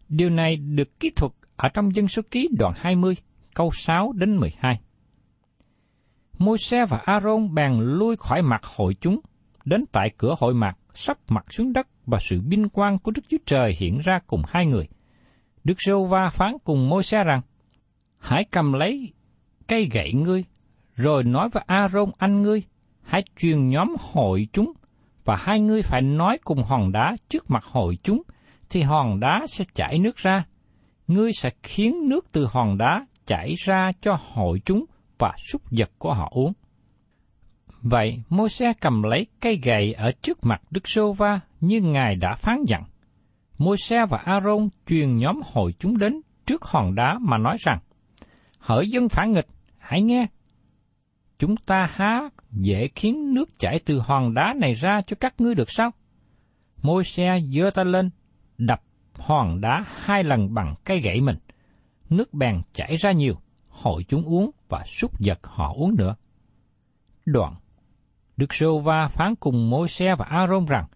Điều 0.09 0.31
này 0.31 0.57
được 0.57 1.01
kỹ 1.01 1.11
thuật 1.17 1.33
ở 1.57 1.69
trong 1.69 1.95
dân 1.95 2.09
số 2.09 2.23
ký 2.31 2.49
đoạn 2.59 2.73
20, 2.77 3.17
câu 3.55 3.71
6 3.73 4.13
đến 4.13 4.37
12. 4.37 4.81
Môi 6.39 6.59
xe 6.59 6.87
và 6.87 6.99
Aaron 6.99 7.55
bèn 7.55 7.73
lui 7.81 8.17
khỏi 8.17 8.43
mặt 8.43 8.65
hội 8.65 8.95
chúng, 9.01 9.21
đến 9.65 9.85
tại 9.93 10.11
cửa 10.19 10.35
hội 10.39 10.55
mặt, 10.55 10.79
sắp 10.95 11.19
mặt 11.29 11.45
xuống 11.51 11.73
đất 11.73 11.87
và 12.07 12.19
sự 12.21 12.41
binh 12.41 12.69
quang 12.69 12.99
của 12.99 13.11
Đức 13.11 13.23
Chúa 13.29 13.39
Trời 13.47 13.75
hiện 13.79 13.99
ra 14.05 14.19
cùng 14.27 14.43
hai 14.49 14.67
người. 14.67 14.89
Đức 15.65 15.75
Rô 15.87 16.05
Va 16.05 16.31
phán 16.31 16.53
cùng 16.65 16.89
môi 16.89 17.03
xe 17.03 17.25
rằng, 17.25 17.41
Hãy 18.19 18.45
cầm 18.51 18.73
lấy 18.73 19.13
cây 19.69 19.89
gậy 19.93 20.13
ngươi, 20.13 20.45
rồi 20.95 21.25
nói 21.25 21.49
với 21.49 21.63
Aaron 21.67 22.11
anh 22.19 22.43
ngươi, 22.43 22.63
hãy 23.03 23.23
truyền 23.37 23.69
nhóm 23.69 23.95
hội 24.01 24.49
chúng, 24.53 24.73
và 25.25 25.37
hai 25.37 25.61
ngươi 25.61 25.83
phải 25.83 26.03
nói 26.03 26.39
cùng 26.45 26.63
hòn 26.63 26.93
đá 26.93 27.17
trước 27.29 27.51
mặt 27.51 27.65
hội 27.65 27.99
chúng, 28.03 28.23
thì 28.71 28.83
hòn 28.83 29.21
đá 29.21 29.47
sẽ 29.49 29.65
chảy 29.75 29.99
nước 29.99 30.17
ra. 30.17 30.45
Ngươi 31.09 31.33
sẽ 31.33 31.51
khiến 31.63 32.09
nước 32.09 32.27
từ 32.33 32.47
hòn 32.53 32.79
đá 32.79 33.07
chảy 33.27 33.55
ra 33.65 33.91
cho 34.01 34.19
hội 34.33 34.61
chúng 34.65 34.85
và 35.19 35.33
súc 35.49 35.63
vật 35.71 35.91
của 35.99 36.15
họ 36.15 36.29
uống. 36.33 36.53
Vậy, 37.83 38.23
môi 38.29 38.49
xe 38.49 38.73
cầm 38.81 39.03
lấy 39.03 39.27
cây 39.41 39.61
gậy 39.63 39.93
ở 39.93 40.13
trước 40.23 40.45
mặt 40.45 40.63
Đức 40.71 40.89
Sô 40.89 41.13
Va 41.13 41.41
như 41.61 41.81
Ngài 41.81 42.17
đã 42.17 42.35
phán 42.35 42.65
dặn. 42.67 42.85
môi 43.59 43.77
xe 43.79 44.07
và 44.07 44.19
Aaron 44.19 44.69
truyền 44.87 45.17
nhóm 45.17 45.41
hội 45.53 45.75
chúng 45.79 45.99
đến 45.99 46.21
trước 46.47 46.65
hòn 46.65 46.95
đá 46.95 47.19
mà 47.21 47.39
nói 47.39 47.57
rằng, 47.61 47.79
Hỡi 48.59 48.91
dân 48.91 49.09
phản 49.09 49.33
nghịch, 49.33 49.47
hãy 49.79 50.03
nghe, 50.03 50.27
chúng 51.39 51.57
ta 51.57 51.87
há 51.91 52.29
dễ 52.51 52.89
khiến 52.95 53.35
nước 53.35 53.59
chảy 53.59 53.79
từ 53.85 53.99
hòn 53.99 54.35
đá 54.35 54.55
này 54.61 54.75
ra 54.75 55.01
cho 55.07 55.17
các 55.21 55.35
ngươi 55.41 55.55
được 55.55 55.71
sao? 55.71 55.91
Môi 56.83 57.05
xe 57.05 57.41
giơ 57.57 57.71
ta 57.71 57.85
lên, 57.85 58.11
đập 58.59 58.83
hòn 59.19 59.61
đá 59.61 59.85
hai 59.87 60.25
lần 60.25 60.55
bằng 60.55 60.75
cây 60.85 61.01
gậy 61.01 61.21
mình. 61.21 61.37
Nước 62.11 62.35
bèn 62.35 62.63
chảy 62.73 62.97
ra 62.97 63.13
nhiều, 63.13 63.35
hội 63.69 64.05
chúng 64.09 64.25
uống 64.25 64.51
và 64.69 64.85
súc 64.87 65.13
vật 65.19 65.39
họ 65.43 65.73
uống 65.77 65.95
nữa. 65.97 66.17
Đoạn, 67.27 67.55
Đức 68.37 68.55
Sô 68.55 68.79
Va 68.79 69.09
phán 69.09 69.35
cùng 69.37 69.71
môi 69.71 69.89
xe 69.89 70.15
và 70.19 70.25
Aaron 70.25 70.67
rằng, 70.67 70.87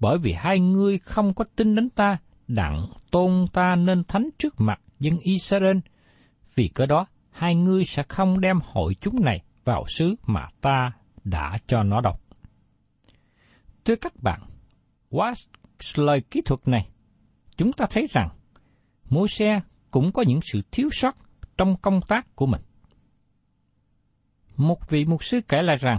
bởi 0.00 0.18
vì 0.18 0.32
hai 0.32 0.60
ngươi 0.60 0.98
không 0.98 1.34
có 1.34 1.44
tin 1.56 1.74
đến 1.74 1.90
ta, 1.90 2.18
đặng 2.48 2.86
tôn 3.10 3.46
ta 3.52 3.76
nên 3.76 4.04
thánh 4.04 4.30
trước 4.38 4.54
mặt 4.58 4.80
dân 5.00 5.18
Israel, 5.18 5.78
vì 6.54 6.68
cớ 6.68 6.86
đó 6.86 7.06
hai 7.30 7.54
ngươi 7.54 7.84
sẽ 7.84 8.02
không 8.02 8.40
đem 8.40 8.60
hội 8.64 8.94
chúng 9.00 9.24
này 9.24 9.42
vào 9.64 9.84
xứ 9.88 10.14
mà 10.26 10.48
ta 10.60 10.92
đã 11.24 11.58
cho 11.66 11.82
nó 11.82 12.00
đọc. 12.00 12.20
Thưa 13.84 13.96
các 13.96 14.22
bạn, 14.22 14.40
quá 15.10 15.34
lời 15.96 16.20
kỹ 16.30 16.40
thuật 16.44 16.68
này, 16.68 16.88
chúng 17.56 17.72
ta 17.72 17.86
thấy 17.90 18.06
rằng 18.10 18.28
môi 19.10 19.28
xe 19.28 19.60
cũng 19.90 20.12
có 20.12 20.22
những 20.22 20.40
sự 20.42 20.62
thiếu 20.72 20.88
sót 20.92 21.16
trong 21.56 21.76
công 21.76 22.00
tác 22.08 22.36
của 22.36 22.46
mình. 22.46 22.60
Một 24.56 24.90
vị 24.90 25.04
mục 25.04 25.24
sư 25.24 25.40
kể 25.48 25.62
lại 25.62 25.76
rằng, 25.76 25.98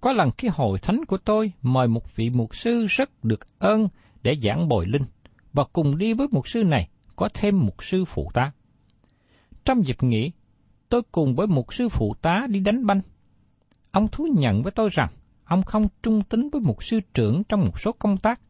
có 0.00 0.12
lần 0.12 0.30
khi 0.38 0.48
hội 0.48 0.78
thánh 0.78 1.04
của 1.04 1.18
tôi 1.18 1.52
mời 1.62 1.88
một 1.88 2.16
vị 2.16 2.30
mục 2.30 2.56
sư 2.56 2.86
rất 2.88 3.24
được 3.24 3.58
ơn 3.58 3.88
để 4.22 4.36
giảng 4.42 4.68
bồi 4.68 4.86
linh, 4.86 5.04
và 5.52 5.64
cùng 5.72 5.98
đi 5.98 6.12
với 6.12 6.26
mục 6.30 6.48
sư 6.48 6.64
này 6.64 6.88
có 7.16 7.28
thêm 7.34 7.60
mục 7.60 7.84
sư 7.84 8.04
phụ 8.04 8.30
tá. 8.34 8.52
Trong 9.64 9.86
dịp 9.86 10.02
nghỉ, 10.02 10.32
tôi 10.88 11.02
cùng 11.12 11.34
với 11.34 11.46
một 11.46 11.74
sư 11.74 11.88
phụ 11.88 12.14
tá 12.22 12.46
đi 12.48 12.60
đánh 12.60 12.86
banh. 12.86 13.00
Ông 13.90 14.08
thú 14.08 14.26
nhận 14.36 14.62
với 14.62 14.72
tôi 14.72 14.88
rằng, 14.92 15.08
ông 15.44 15.62
không 15.62 15.88
trung 16.02 16.22
tín 16.22 16.48
với 16.52 16.60
mục 16.60 16.84
sư 16.84 17.00
trưởng 17.14 17.44
trong 17.44 17.60
một 17.60 17.80
số 17.80 17.92
công 17.92 18.16
tác. 18.16 18.40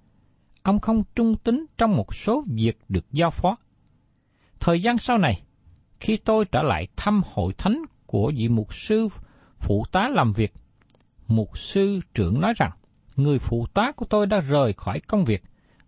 Ông 0.62 0.81
không 0.81 1.02
trung 1.14 1.35
tín 1.35 1.66
trong 1.78 1.97
một 1.97 2.14
số 2.14 2.45
việc 2.47 2.78
được 2.88 3.04
giao 3.12 3.31
phó. 3.31 3.57
Thời 4.61 4.83
gian 4.83 4.99
sau 4.99 5.19
này, 5.19 5.42
khi 6.00 6.16
tôi 6.16 6.45
trở 6.45 6.62
lại 6.62 6.88
thăm 6.97 7.23
hội 7.33 7.52
thánh 7.59 7.83
của 8.07 8.33
vị 8.37 8.49
mục 8.49 8.75
sư 8.75 9.09
phụ 9.59 9.85
tá 9.92 10.09
làm 10.09 10.33
việc, 10.33 10.52
mục 11.28 11.59
sư 11.59 12.00
trưởng 12.14 12.40
nói 12.40 12.52
rằng, 12.57 12.71
người 13.16 13.38
phụ 13.38 13.66
tá 13.75 13.92
của 13.97 14.07
tôi 14.11 14.26
đã 14.26 14.40
rời 14.40 14.73
khỏi 14.73 15.00
công 15.00 15.25
việc 15.25 15.42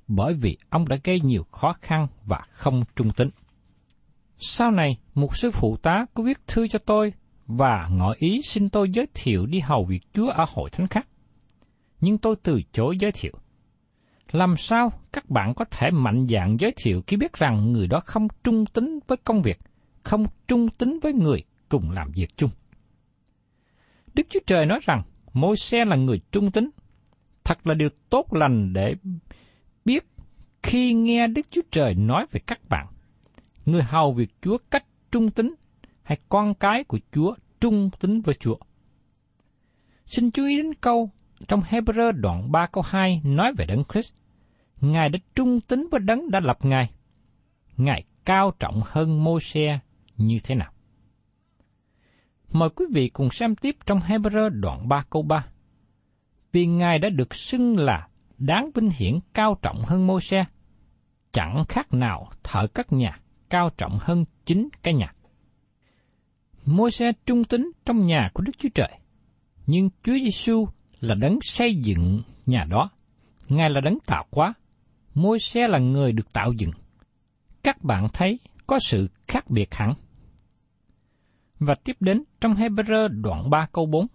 bởi 0.09 0.35
vì 0.35 0.59
ông 0.71 0.89
đã 0.89 0.97
gây 1.05 1.21
nhiều 1.21 1.47
khó 1.51 1.75
khăn 1.81 2.07
và 2.25 2.41
không 2.51 2.83
trung 2.97 3.11
tín. 3.11 3.29
Sau 4.39 4.71
này, 4.71 4.99
một 5.15 5.37
sư 5.37 5.51
phụ 5.51 5.77
tá 5.77 6.07
có 6.15 6.23
viết 6.23 6.39
thư 6.47 6.69
cho 6.69 6.79
tôi 6.79 7.13
và 7.47 7.89
ngỏ 7.91 8.15
ý 8.19 8.41
xin 8.43 8.71
tôi 8.71 8.91
giới 8.91 9.07
thiệu 9.15 9.47
đi 9.47 9.61
hầu 9.61 9.85
việc 9.85 10.01
Chúa 10.13 10.31
ở 10.31 10.45
hội 10.49 10.71
thánh 10.71 10.89
khác. 10.89 11.07
Nhưng 12.01 12.19
tôi 12.19 12.37
từ 12.43 12.63
chối 12.73 12.97
giới 13.01 13.13
thiệu 13.13 13.33
làm 14.35 14.57
sao 14.57 14.93
các 15.13 15.31
bạn 15.31 15.55
có 15.55 15.65
thể 15.65 15.91
mạnh 15.91 16.27
dạn 16.31 16.57
giới 16.61 16.73
thiệu 16.77 17.03
khi 17.07 17.17
biết 17.17 17.33
rằng 17.33 17.73
người 17.73 17.87
đó 17.87 18.01
không 18.01 18.29
trung 18.45 18.67
tính 18.67 18.99
với 19.07 19.19
công 19.25 19.43
việc, 19.43 19.59
không 20.03 20.27
trung 20.49 20.69
tính 20.69 20.99
với 21.03 21.13
người 21.13 21.45
cùng 21.69 21.91
làm 21.91 22.11
việc 22.11 22.37
chung? 22.37 22.51
Đức 24.15 24.27
Chúa 24.31 24.41
Trời 24.47 24.67
nói 24.67 24.81
rằng 24.83 25.03
môi 25.33 25.57
xe 25.57 25.85
là 25.85 25.97
người 25.97 26.21
trung 26.33 26.51
tính. 26.51 26.71
Thật 27.45 27.67
là 27.67 27.75
điều 27.75 27.89
tốt 28.09 28.33
lành 28.33 28.73
để 28.73 28.95
biết 29.85 30.07
khi 30.63 30.95
nghe 30.95 31.27
Đức 31.27 31.47
Chúa 31.51 31.63
Trời 31.71 31.95
nói 31.95 32.27
về 32.31 32.41
các 32.47 32.69
bạn. 32.69 32.87
Người 33.67 33.83
hầu 33.83 34.13
việc 34.13 34.31
Chúa 34.43 34.59
cách 34.71 34.85
trung 35.13 35.31
tính 35.31 35.55
hay 36.03 36.19
con 36.29 36.55
cái 36.55 36.85
của 36.85 36.99
Chúa 37.13 37.35
trung 37.61 37.91
tính 38.01 38.21
với 38.21 38.35
Chúa. 38.35 38.57
Xin 40.07 40.31
chú 40.31 40.47
ý 40.47 40.57
đến 40.57 40.75
câu 40.75 41.11
trong 41.49 41.61
Hebrew 41.61 42.13
đoạn 42.13 42.53
3 42.53 42.67
câu 42.67 42.85
2 42.87 43.21
nói 43.25 43.53
về 43.59 43.67
Đấng 43.67 43.85
Christ. 43.93 44.13
Ngài 44.93 45.09
đã 45.09 45.19
trung 45.35 45.61
tính 45.61 45.89
với 45.91 46.01
Đấng 46.01 46.31
đã 46.31 46.41
lập 46.41 46.59
Ngài. 46.63 46.91
Ngài 47.77 48.05
cao 48.25 48.53
trọng 48.59 48.81
hơn 48.85 49.25
mô 49.25 49.41
xe 49.41 49.79
như 50.17 50.39
thế 50.45 50.55
nào? 50.55 50.73
Mời 52.53 52.69
quý 52.77 52.85
vị 52.93 53.09
cùng 53.09 53.31
xem 53.31 53.57
tiếp 53.57 53.77
trong 53.87 53.99
Hebrew 53.99 54.49
đoạn 54.49 54.89
3 54.89 55.05
câu 55.11 55.23
3. 55.23 55.47
Vì 56.53 56.67
Ngài 56.67 56.99
đã 56.99 57.09
được 57.09 57.35
xưng 57.35 57.79
là 57.79 58.09
đáng 58.39 58.71
vinh 58.75 58.91
hiển 58.99 59.19
cao 59.35 59.59
trọng 59.63 59.83
hơn 59.83 60.07
mô 60.07 60.21
xe, 60.21 60.45
chẳng 61.33 61.65
khác 61.69 61.95
nào 61.95 62.31
thợ 62.43 62.67
cất 62.67 62.93
nhà 62.93 63.21
cao 63.51 63.71
trọng 63.77 63.99
hơn 64.01 64.25
chính 64.45 64.69
cái 64.83 64.95
nhà. 64.95 65.13
Môi 66.65 66.91
xe 66.91 67.13
trung 67.27 67.45
tính 67.45 67.71
trong 67.85 68.07
nhà 68.07 68.29
của 68.35 68.43
Đức 68.43 68.53
Chúa 68.59 68.69
Trời, 68.75 68.99
nhưng 69.67 69.91
Chúa 70.03 70.13
Giêsu 70.13 70.67
là 71.01 71.15
đấng 71.15 71.39
xây 71.43 71.75
dựng 71.75 72.23
nhà 72.47 72.65
đó. 72.71 72.91
Ngài 73.49 73.71
là 73.71 73.81
đấng 73.81 73.99
tạo 74.07 74.27
hóa. 74.31 74.55
Môi 75.15 75.39
xe 75.39 75.69
là 75.69 75.79
người 75.79 76.13
được 76.13 76.33
tạo 76.33 76.53
dựng. 76.53 76.71
Các 77.63 77.85
bạn 77.85 78.09
thấy 78.13 78.39
có 78.67 78.79
sự 78.79 79.09
khác 79.29 79.51
biệt 79.51 79.75
hẳn. 79.75 79.95
Và 81.59 81.75
tiếp 81.75 81.97
đến 82.01 82.23
trong 82.41 82.55
Hebrew 82.55 83.09
đoạn 83.09 83.51
3 83.51 83.67
câu 83.73 83.87
4. 83.87 84.07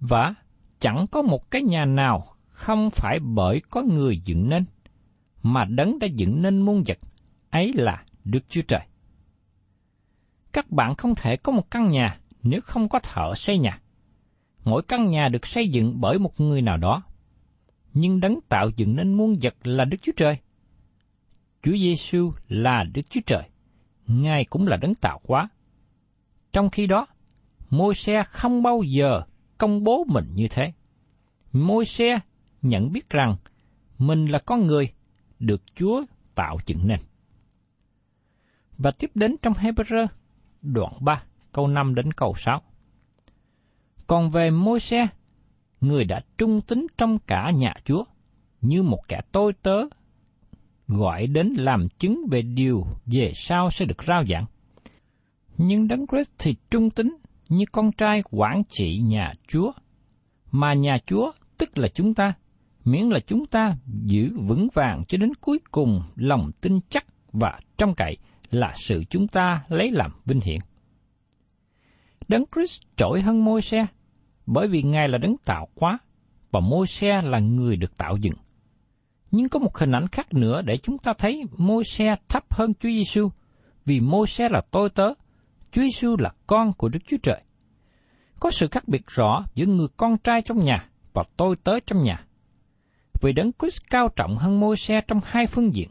Và 0.00 0.34
chẳng 0.78 1.06
có 1.10 1.22
một 1.22 1.50
cái 1.50 1.62
nhà 1.62 1.84
nào 1.84 2.34
không 2.48 2.90
phải 2.90 3.18
bởi 3.20 3.60
có 3.70 3.82
người 3.82 4.18
dựng 4.24 4.48
nên, 4.48 4.64
mà 5.42 5.64
đấng 5.64 5.98
đã 5.98 6.06
dựng 6.06 6.42
nên 6.42 6.60
muôn 6.60 6.82
vật, 6.86 6.98
ấy 7.50 7.72
là 7.74 8.04
Đức 8.24 8.40
Chúa 8.48 8.62
Trời. 8.68 8.80
Các 10.52 10.70
bạn 10.70 10.94
không 10.94 11.14
thể 11.14 11.36
có 11.36 11.52
một 11.52 11.70
căn 11.70 11.88
nhà 11.88 12.20
nếu 12.42 12.60
không 12.60 12.88
có 12.88 12.98
thợ 12.98 13.34
xây 13.34 13.58
nhà. 13.58 13.80
Mỗi 14.64 14.82
căn 14.82 15.10
nhà 15.10 15.28
được 15.28 15.46
xây 15.46 15.68
dựng 15.68 16.00
bởi 16.00 16.18
một 16.18 16.40
người 16.40 16.62
nào 16.62 16.76
đó, 16.76 17.02
nhưng 17.94 18.20
đấng 18.20 18.40
tạo 18.48 18.70
dựng 18.76 18.96
nên 18.96 19.14
muôn 19.14 19.36
vật 19.42 19.54
là 19.64 19.84
Đức 19.84 19.96
Chúa 20.02 20.12
Trời. 20.16 20.36
Chúa 21.62 21.72
Giêsu 21.72 22.32
là 22.48 22.84
Đức 22.84 23.02
Chúa 23.10 23.20
Trời, 23.26 23.42
Ngài 24.06 24.44
cũng 24.44 24.66
là 24.66 24.76
đấng 24.76 24.94
tạo 24.94 25.20
hóa. 25.24 25.48
Trong 26.52 26.70
khi 26.70 26.86
đó, 26.86 27.06
môi 27.70 27.94
xe 27.94 28.22
không 28.22 28.62
bao 28.62 28.82
giờ 28.82 29.22
công 29.58 29.84
bố 29.84 30.04
mình 30.08 30.26
như 30.34 30.48
thế. 30.48 30.72
Môi 31.52 31.84
xe 31.84 32.20
nhận 32.62 32.92
biết 32.92 33.10
rằng 33.10 33.36
mình 33.98 34.26
là 34.26 34.38
con 34.38 34.66
người 34.66 34.92
được 35.38 35.62
Chúa 35.74 36.02
tạo 36.34 36.58
dựng 36.66 36.78
nên. 36.84 37.00
Và 38.78 38.90
tiếp 38.90 39.10
đến 39.14 39.36
trong 39.42 39.52
Hebrew 39.52 40.06
đoạn 40.62 40.92
3 41.00 41.22
câu 41.52 41.68
5 41.68 41.94
đến 41.94 42.12
câu 42.12 42.34
6. 42.38 42.62
Còn 44.06 44.30
về 44.30 44.50
môi 44.50 44.80
xe, 44.80 45.08
người 45.82 46.04
đã 46.04 46.20
trung 46.38 46.60
tính 46.60 46.86
trong 46.98 47.18
cả 47.18 47.50
nhà 47.50 47.74
Chúa, 47.84 48.04
như 48.60 48.82
một 48.82 49.00
kẻ 49.08 49.20
tôi 49.32 49.52
tớ, 49.62 49.82
gọi 50.88 51.26
đến 51.26 51.52
làm 51.56 51.88
chứng 51.98 52.24
về 52.30 52.42
điều 52.42 52.84
về 53.06 53.32
sau 53.34 53.70
sẽ 53.70 53.84
được 53.84 54.04
rao 54.06 54.24
giảng. 54.28 54.44
Nhưng 55.58 55.88
Đấng 55.88 56.06
Christ 56.06 56.30
thì 56.38 56.56
trung 56.70 56.90
tính 56.90 57.16
như 57.48 57.64
con 57.72 57.92
trai 57.92 58.22
quản 58.30 58.62
trị 58.68 58.98
nhà 58.98 59.32
Chúa, 59.48 59.72
mà 60.50 60.74
nhà 60.74 60.98
Chúa 61.06 61.32
tức 61.58 61.78
là 61.78 61.88
chúng 61.88 62.14
ta, 62.14 62.34
miễn 62.84 63.08
là 63.08 63.20
chúng 63.26 63.46
ta 63.46 63.76
giữ 64.04 64.30
vững 64.38 64.68
vàng 64.74 65.04
cho 65.08 65.18
đến 65.18 65.34
cuối 65.40 65.58
cùng 65.70 66.02
lòng 66.16 66.50
tin 66.60 66.80
chắc 66.90 67.06
và 67.32 67.60
trong 67.78 67.94
cậy 67.94 68.16
là 68.50 68.72
sự 68.76 69.04
chúng 69.10 69.28
ta 69.28 69.64
lấy 69.68 69.90
làm 69.90 70.10
vinh 70.24 70.40
hiển. 70.40 70.58
Đấng 72.28 72.44
Christ 72.54 72.82
trỗi 72.96 73.22
hơn 73.22 73.44
môi 73.44 73.62
xe, 73.62 73.86
bởi 74.46 74.68
vì 74.68 74.82
Ngài 74.82 75.08
là 75.08 75.18
đấng 75.18 75.36
tạo 75.44 75.68
hóa, 75.76 75.98
và 76.50 76.60
môi 76.60 76.86
xe 76.86 77.22
là 77.22 77.38
người 77.38 77.76
được 77.76 77.96
tạo 77.96 78.16
dựng. 78.16 78.34
Nhưng 79.30 79.48
có 79.48 79.58
một 79.58 79.78
hình 79.78 79.92
ảnh 79.92 80.08
khác 80.08 80.34
nữa 80.34 80.62
để 80.62 80.76
chúng 80.76 80.98
ta 80.98 81.12
thấy 81.18 81.42
môi 81.56 81.84
xe 81.84 82.16
thấp 82.28 82.54
hơn 82.54 82.74
Chúa 82.74 82.88
Giêsu, 82.88 83.30
vì 83.84 84.00
môi 84.00 84.26
xe 84.26 84.48
là 84.48 84.60
tôi 84.70 84.90
tớ, 84.90 85.08
Chúa 85.72 85.82
Giêsu 85.82 86.16
là 86.18 86.32
con 86.46 86.72
của 86.72 86.88
Đức 86.88 86.98
Chúa 87.06 87.16
Trời. 87.22 87.42
Có 88.40 88.50
sự 88.50 88.68
khác 88.68 88.88
biệt 88.88 89.06
rõ 89.06 89.44
giữa 89.54 89.66
người 89.66 89.88
con 89.96 90.18
trai 90.18 90.42
trong 90.42 90.64
nhà 90.64 90.88
và 91.12 91.22
tôi 91.36 91.56
tớ 91.64 91.80
trong 91.80 92.02
nhà. 92.02 92.26
Vì 93.20 93.32
đấng 93.32 93.50
Christ 93.60 93.82
cao 93.90 94.08
trọng 94.16 94.36
hơn 94.36 94.60
môi 94.60 94.76
xe 94.76 95.00
trong 95.08 95.20
hai 95.24 95.46
phương 95.46 95.74
diện. 95.74 95.88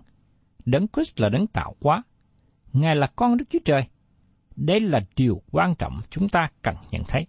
Đấng 0.65 0.87
Christ 0.87 1.19
là 1.19 1.29
đấng 1.29 1.47
tạo 1.47 1.75
hóa. 1.81 2.03
Ngài 2.73 2.95
là 2.95 3.07
con 3.15 3.37
Đức 3.37 3.45
Chúa 3.49 3.59
Trời. 3.65 3.83
Đây 4.55 4.79
là 4.79 4.99
điều 5.15 5.41
quan 5.51 5.75
trọng 5.75 6.01
chúng 6.09 6.29
ta 6.29 6.49
cần 6.61 6.75
nhận 6.91 7.03
thấy. 7.03 7.27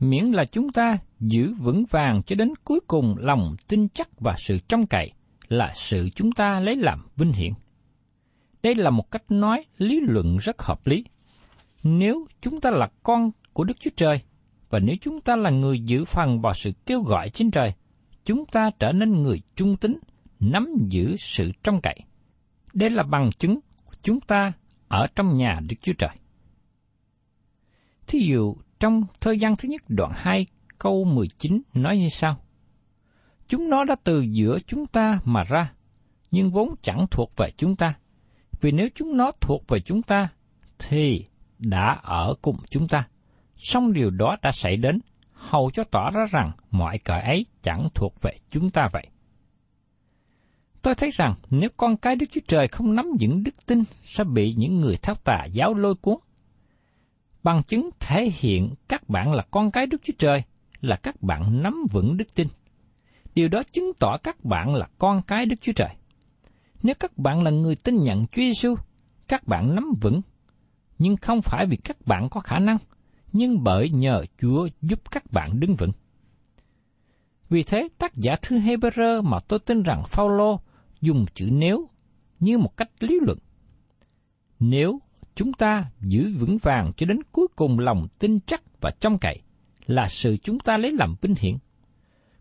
Miễn 0.00 0.24
là 0.24 0.44
chúng 0.44 0.72
ta 0.72 0.98
giữ 1.20 1.54
vững 1.54 1.84
vàng 1.90 2.22
cho 2.22 2.36
đến 2.36 2.52
cuối 2.64 2.80
cùng 2.86 3.16
lòng 3.18 3.56
tin 3.68 3.88
chắc 3.88 4.20
và 4.20 4.34
sự 4.38 4.58
trông 4.68 4.86
cậy 4.86 5.12
là 5.48 5.72
sự 5.74 6.08
chúng 6.14 6.32
ta 6.32 6.60
lấy 6.60 6.76
làm 6.76 7.06
vinh 7.16 7.32
hiển. 7.32 7.52
Đây 8.62 8.74
là 8.74 8.90
một 8.90 9.10
cách 9.10 9.22
nói 9.28 9.64
lý 9.78 10.00
luận 10.00 10.36
rất 10.36 10.62
hợp 10.62 10.86
lý. 10.86 11.04
Nếu 11.82 12.26
chúng 12.40 12.60
ta 12.60 12.70
là 12.70 12.88
con 13.02 13.30
của 13.52 13.64
Đức 13.64 13.80
Chúa 13.80 13.90
Trời, 13.96 14.20
và 14.70 14.78
nếu 14.78 14.96
chúng 15.00 15.20
ta 15.20 15.36
là 15.36 15.50
người 15.50 15.80
giữ 15.80 16.04
phần 16.04 16.40
vào 16.40 16.54
sự 16.54 16.72
kêu 16.86 17.02
gọi 17.02 17.30
trên 17.30 17.50
trời, 17.50 17.74
chúng 18.24 18.46
ta 18.46 18.70
trở 18.78 18.92
nên 18.92 19.22
người 19.22 19.40
trung 19.56 19.76
tín, 19.76 19.98
nắm 20.40 20.68
giữ 20.88 21.16
sự 21.16 21.52
trông 21.62 21.80
cậy. 21.80 21.98
Đây 22.74 22.90
là 22.90 23.02
bằng 23.02 23.30
chứng 23.38 23.58
chúng 24.02 24.20
ta 24.20 24.52
ở 24.88 25.06
trong 25.14 25.36
nhà 25.36 25.60
Đức 25.68 25.76
Chúa 25.82 25.92
Trời. 25.98 26.16
Thí 28.06 28.18
dụ, 28.18 28.56
trong 28.86 29.02
thời 29.20 29.38
gian 29.38 29.56
thứ 29.56 29.68
nhất 29.68 29.82
đoạn 29.88 30.12
2 30.14 30.46
câu 30.78 31.04
19 31.04 31.62
nói 31.74 31.98
như 31.98 32.08
sau. 32.08 32.36
Chúng 33.48 33.70
nó 33.70 33.84
đã 33.84 33.96
từ 34.04 34.20
giữa 34.20 34.58
chúng 34.66 34.86
ta 34.86 35.20
mà 35.24 35.44
ra, 35.44 35.72
nhưng 36.30 36.50
vốn 36.50 36.74
chẳng 36.82 37.06
thuộc 37.10 37.32
về 37.36 37.50
chúng 37.56 37.76
ta. 37.76 37.94
Vì 38.60 38.72
nếu 38.72 38.88
chúng 38.94 39.16
nó 39.16 39.32
thuộc 39.40 39.68
về 39.68 39.80
chúng 39.80 40.02
ta, 40.02 40.28
thì 40.78 41.24
đã 41.58 42.00
ở 42.02 42.34
cùng 42.42 42.56
chúng 42.70 42.88
ta. 42.88 43.08
Song 43.56 43.92
điều 43.92 44.10
đó 44.10 44.36
đã 44.42 44.52
xảy 44.52 44.76
đến, 44.76 44.98
hầu 45.32 45.70
cho 45.70 45.84
tỏ 45.84 46.10
ra 46.10 46.24
rằng 46.30 46.50
mọi 46.70 46.98
cõi 46.98 47.20
ấy 47.20 47.46
chẳng 47.62 47.86
thuộc 47.94 48.14
về 48.22 48.38
chúng 48.50 48.70
ta 48.70 48.88
vậy. 48.92 49.06
Tôi 50.82 50.94
thấy 50.94 51.10
rằng 51.10 51.34
nếu 51.50 51.70
con 51.76 51.96
cái 51.96 52.16
Đức 52.16 52.26
Chúa 52.32 52.40
Trời 52.48 52.68
không 52.68 52.94
nắm 52.94 53.06
vững 53.20 53.42
đức 53.44 53.66
tin 53.66 53.82
sẽ 54.04 54.24
bị 54.24 54.54
những 54.54 54.80
người 54.80 54.96
thao 54.96 55.14
tà 55.24 55.44
giáo 55.52 55.74
lôi 55.74 55.94
cuốn. 55.94 56.16
Bằng 57.46 57.62
chứng 57.62 57.90
thể 58.00 58.30
hiện 58.34 58.74
các 58.88 59.08
bạn 59.08 59.32
là 59.32 59.44
con 59.50 59.70
cái 59.70 59.86
Đức 59.86 60.00
Chúa 60.04 60.12
Trời 60.18 60.42
là 60.80 60.96
các 60.96 61.22
bạn 61.22 61.62
nắm 61.62 61.86
vững 61.90 62.16
đức 62.16 62.34
tin. 62.34 62.48
Điều 63.34 63.48
đó 63.48 63.62
chứng 63.72 63.92
tỏ 63.98 64.16
các 64.22 64.44
bạn 64.44 64.74
là 64.74 64.88
con 64.98 65.22
cái 65.26 65.46
Đức 65.46 65.56
Chúa 65.60 65.72
Trời. 65.72 65.88
Nếu 66.82 66.94
các 67.00 67.18
bạn 67.18 67.42
là 67.42 67.50
người 67.50 67.76
tin 67.76 67.96
nhận 67.96 68.26
Chúa 68.26 68.42
Giêsu, 68.42 68.74
các 69.28 69.46
bạn 69.46 69.74
nắm 69.74 69.92
vững, 70.00 70.20
nhưng 70.98 71.16
không 71.16 71.42
phải 71.42 71.66
vì 71.66 71.76
các 71.76 72.06
bạn 72.06 72.28
có 72.30 72.40
khả 72.40 72.58
năng, 72.58 72.76
nhưng 73.32 73.64
bởi 73.64 73.90
nhờ 73.90 74.24
Chúa 74.40 74.68
giúp 74.82 75.10
các 75.10 75.32
bạn 75.32 75.60
đứng 75.60 75.74
vững. 75.74 75.92
Vì 77.48 77.62
thế, 77.62 77.88
tác 77.98 78.14
giả 78.14 78.36
thư 78.42 78.58
Hebrew 78.58 79.22
mà 79.22 79.38
tôi 79.48 79.58
tin 79.58 79.82
rằng 79.82 80.02
Phaolô 80.08 80.60
dùng 81.00 81.24
chữ 81.34 81.48
nếu 81.52 81.88
như 82.40 82.58
một 82.58 82.76
cách 82.76 82.90
lý 83.00 83.18
luận. 83.22 83.38
Nếu 84.60 85.00
chúng 85.36 85.52
ta 85.52 85.84
giữ 86.00 86.32
vững 86.38 86.58
vàng 86.62 86.92
cho 86.96 87.06
đến 87.06 87.18
cuối 87.32 87.46
cùng 87.56 87.78
lòng 87.78 88.06
tin 88.18 88.40
chắc 88.40 88.62
và 88.80 88.90
trong 89.00 89.18
cậy 89.18 89.40
là 89.86 90.08
sự 90.08 90.36
chúng 90.36 90.58
ta 90.58 90.76
lấy 90.78 90.92
làm 90.92 91.14
vinh 91.20 91.34
hiển. 91.38 91.56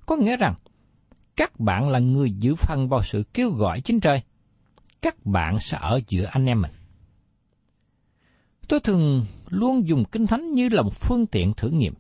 Có 0.05 0.15
nghĩa 0.15 0.38
rằng, 0.38 0.53
các 1.36 1.60
bạn 1.60 1.89
là 1.89 1.99
người 1.99 2.31
giữ 2.31 2.55
phần 2.55 2.89
vào 2.89 3.03
sự 3.03 3.23
kêu 3.34 3.49
gọi 3.49 3.81
chính 3.81 3.99
trời. 3.99 4.21
Các 5.01 5.25
bạn 5.25 5.60
sẽ 5.60 5.77
ở 5.81 5.99
giữa 6.08 6.25
anh 6.25 6.45
em 6.45 6.62
mình. 6.62 6.71
Tôi 8.67 8.79
thường 8.79 9.25
luôn 9.49 9.88
dùng 9.88 10.03
Kinh 10.12 10.27
Thánh 10.27 10.53
như 10.53 10.69
là 10.69 10.81
một 10.81 10.93
phương 10.93 11.27
tiện 11.27 11.53
thử 11.53 11.69
nghiệm. 11.69 11.93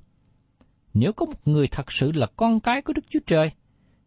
Nếu 0.93 1.13
có 1.13 1.25
một 1.25 1.47
người 1.47 1.67
thật 1.67 1.91
sự 1.91 2.11
là 2.11 2.27
con 2.35 2.59
cái 2.59 2.81
của 2.81 2.93
Đức 2.93 3.05
Chúa 3.09 3.19
Trời, 3.27 3.51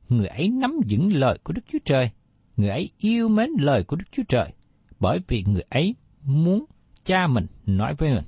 người 0.09 0.27
ấy 0.27 0.49
nắm 0.49 0.81
vững 0.89 1.13
lời 1.13 1.39
của 1.45 1.53
Đức 1.53 1.63
Chúa 1.73 1.79
Trời, 1.85 2.11
người 2.57 2.69
ấy 2.69 2.91
yêu 2.99 3.29
mến 3.29 3.51
lời 3.59 3.85
của 3.85 3.97
Đức 3.97 4.07
Chúa 4.13 4.23
Trời, 4.29 4.53
bởi 5.01 5.19
vì 5.29 5.45
người 5.47 5.65
ấy 5.69 5.95
muốn 6.23 6.65
cha 7.09 7.27
mình 7.27 7.47
nói 7.67 7.95
với 7.99 8.15
mình. 8.15 8.25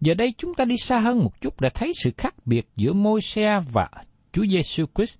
Giờ 0.00 0.14
đây 0.14 0.34
chúng 0.38 0.54
ta 0.54 0.64
đi 0.64 0.76
xa 0.76 0.98
hơn 0.98 1.18
một 1.18 1.40
chút 1.40 1.60
để 1.60 1.68
thấy 1.74 1.92
sự 2.02 2.10
khác 2.16 2.34
biệt 2.46 2.68
giữa 2.76 2.92
môi 2.92 3.20
xe 3.20 3.58
và 3.72 3.88
Chúa 4.32 4.46
Giêsu 4.46 4.84
Christ. 4.94 5.18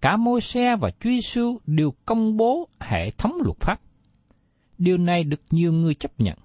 Cả 0.00 0.16
Môi-se 0.16 0.76
và 0.76 0.90
Chúa 0.90 1.10
Giêsu 1.10 1.58
đều 1.66 1.90
công 2.06 2.36
bố 2.36 2.68
hệ 2.80 3.10
thống 3.10 3.32
luật 3.44 3.56
pháp. 3.60 3.80
Điều 4.78 4.98
này 4.98 5.24
được 5.24 5.40
nhiều 5.50 5.72
người 5.72 5.94
chấp 5.94 6.20
nhận. 6.20 6.38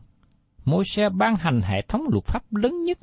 Môi-se 0.65 1.09
ban 1.09 1.35
hành 1.35 1.61
hệ 1.61 1.81
thống 1.87 2.01
luật 2.11 2.25
pháp 2.25 2.53
lớn 2.53 2.83
nhất, 2.83 2.97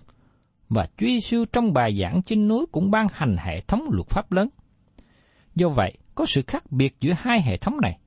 và 0.69 0.87
Chúa 0.97 1.07
Giêsu 1.07 1.45
trong 1.53 1.73
bài 1.73 1.99
giảng 2.01 2.23
trên 2.23 2.49
núi 2.49 2.66
cũng 2.73 2.90
ban 2.90 3.07
hành 3.12 3.37
hệ 3.37 3.61
thống 3.61 3.81
luật 3.90 4.09
pháp 4.09 4.33
lớn. 4.33 4.49
Do 5.55 5.69
vậy, 5.69 5.99
có 6.14 6.27
sự 6.27 6.43
khác 6.47 6.73
biệt 6.73 6.97
giữa 7.01 7.12
hai 7.19 7.43
hệ 7.43 7.57
thống 7.57 7.77
này. 7.83 7.99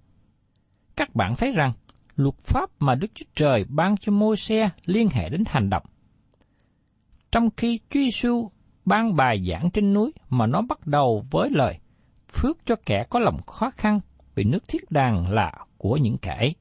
Các 0.95 1.15
bạn 1.15 1.35
thấy 1.37 1.51
rằng, 1.51 1.73
luật 2.15 2.35
pháp 2.37 2.69
mà 2.79 2.95
Đức 2.95 3.07
Chúa 3.13 3.25
Trời 3.35 3.65
ban 3.69 3.97
cho 3.97 4.11
Môi-se 4.11 4.69
liên 4.85 5.07
hệ 5.11 5.29
đến 5.29 5.43
hành 5.47 5.69
động. 5.69 5.83
Trong 7.31 7.49
khi 7.57 7.79
Chúa 7.89 7.99
Giêsu 7.99 8.49
ban 8.85 9.15
bài 9.15 9.45
giảng 9.49 9.69
trên 9.73 9.93
núi 9.93 10.11
mà 10.29 10.47
nó 10.47 10.61
bắt 10.61 10.87
đầu 10.87 11.25
với 11.31 11.49
lời 11.51 11.79
phước 12.27 12.57
cho 12.65 12.75
kẻ 12.85 13.05
có 13.09 13.19
lòng 13.19 13.41
khó 13.47 13.69
khăn 13.77 13.99
vì 14.35 14.43
nước 14.43 14.67
thiết 14.67 14.91
đàng 14.91 15.31
là 15.31 15.51
của 15.77 15.97
những 15.97 16.17
kẻ 16.17 16.35
ấy. 16.39 16.55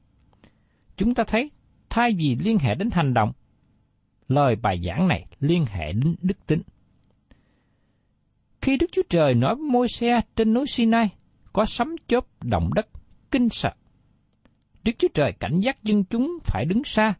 Chúng 0.97 1.13
ta 1.13 1.23
thấy, 1.27 1.51
thay 1.89 2.09
vì 2.17 2.35
liên 2.35 2.57
hệ 2.57 2.75
đến 2.75 2.89
hành 2.91 3.13
động, 3.13 3.31
lời 4.27 4.55
bài 4.55 4.81
giảng 4.87 5.07
này 5.07 5.25
liên 5.39 5.65
hệ 5.65 5.91
đến 5.93 6.15
đức 6.21 6.45
tính. 6.47 6.61
Khi 8.61 8.77
Đức 8.77 8.87
Chúa 8.91 9.01
Trời 9.09 9.35
nói 9.35 9.55
với 9.55 9.63
môi 9.63 9.87
xe 9.87 10.21
trên 10.35 10.53
núi 10.53 10.65
Sinai, 10.67 11.09
có 11.53 11.65
sấm 11.65 11.95
chớp 12.07 12.25
động 12.41 12.69
đất, 12.73 12.87
kinh 13.31 13.49
sợ. 13.49 13.69
Đức 14.83 14.91
Chúa 14.97 15.07
Trời 15.13 15.33
cảnh 15.33 15.59
giác 15.59 15.83
dân 15.83 16.03
chúng 16.03 16.37
phải 16.43 16.65
đứng 16.65 16.83
xa, 16.83 17.13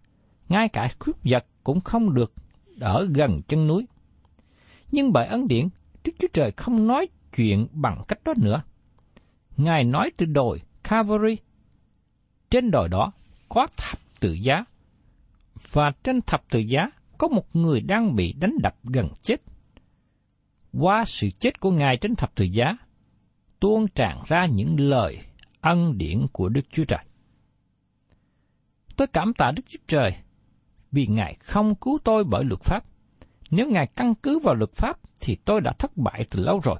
ngay 0.49 0.69
cả 0.69 0.89
khuyết 0.99 1.15
vật 1.23 1.45
cũng 1.63 1.82
không 1.82 2.13
được 2.13 2.34
ở 2.80 3.08
gần 3.13 3.41
chân 3.47 3.67
núi. 3.67 3.86
Nhưng 4.91 5.13
bởi 5.13 5.28
ấn 5.28 5.47
điển, 5.47 5.67
Đức 6.04 6.12
Chúa 6.19 6.28
Trời 6.34 6.52
không 6.52 6.88
nói 6.88 7.08
chuyện 7.36 7.67
bằng 7.71 8.04
cách 8.08 8.23
đó 8.23 8.34
nữa. 8.38 8.63
Ngài 9.58 9.84
nói 9.84 10.12
từ 10.17 10.26
đồi 10.26 10.62
Calvary. 10.84 11.38
Trên 12.49 12.71
đồi 12.71 12.89
đó 12.89 13.12
có 13.49 13.67
thập 13.78 13.99
tự 14.19 14.34
giá, 14.34 14.65
và 15.71 15.91
trên 16.04 16.21
thập 16.21 16.43
tự 16.49 16.60
giá 16.60 16.89
có 17.17 17.28
một 17.28 17.56
người 17.56 17.82
đang 17.82 18.15
bị 18.15 18.34
đánh 18.34 18.56
đập 18.63 18.76
gần 18.84 19.10
chết. 19.21 19.41
Qua 20.73 21.04
sự 21.06 21.30
chết 21.39 21.60
của 21.60 21.71
Ngài 21.71 21.97
trên 21.97 22.15
thập 22.15 22.36
tự 22.36 22.45
giá, 22.45 22.78
tuôn 23.60 23.88
tràn 23.88 24.21
ra 24.28 24.45
những 24.45 24.80
lời 24.80 25.19
ân 25.62 25.97
điển 25.97 26.28
của 26.32 26.49
Đức 26.49 26.65
Chúa 26.71 26.84
Trời. 26.86 27.06
Tôi 28.96 29.08
cảm 29.08 29.34
tạ 29.34 29.52
Đức 29.56 29.64
Chúa 29.68 29.80
Trời 29.88 30.16
vì 30.92 31.08
Ngài 31.08 31.38
không 31.40 31.76
cứu 31.76 31.98
tôi 32.04 32.24
bởi 32.24 32.44
luật 32.44 32.62
pháp. 32.62 32.86
Nếu 33.50 33.70
Ngài 33.70 33.88
căn 33.88 34.16
cứ 34.16 34.40
vào 34.40 34.56
luật 34.56 34.74
pháp 34.74 35.00
thì 35.22 35.36
tôi 35.46 35.62
đã 35.62 35.72
thất 35.72 35.98
bại 35.98 36.26
từ 36.30 36.44
lâu 36.44 36.60
rồi. 36.64 36.80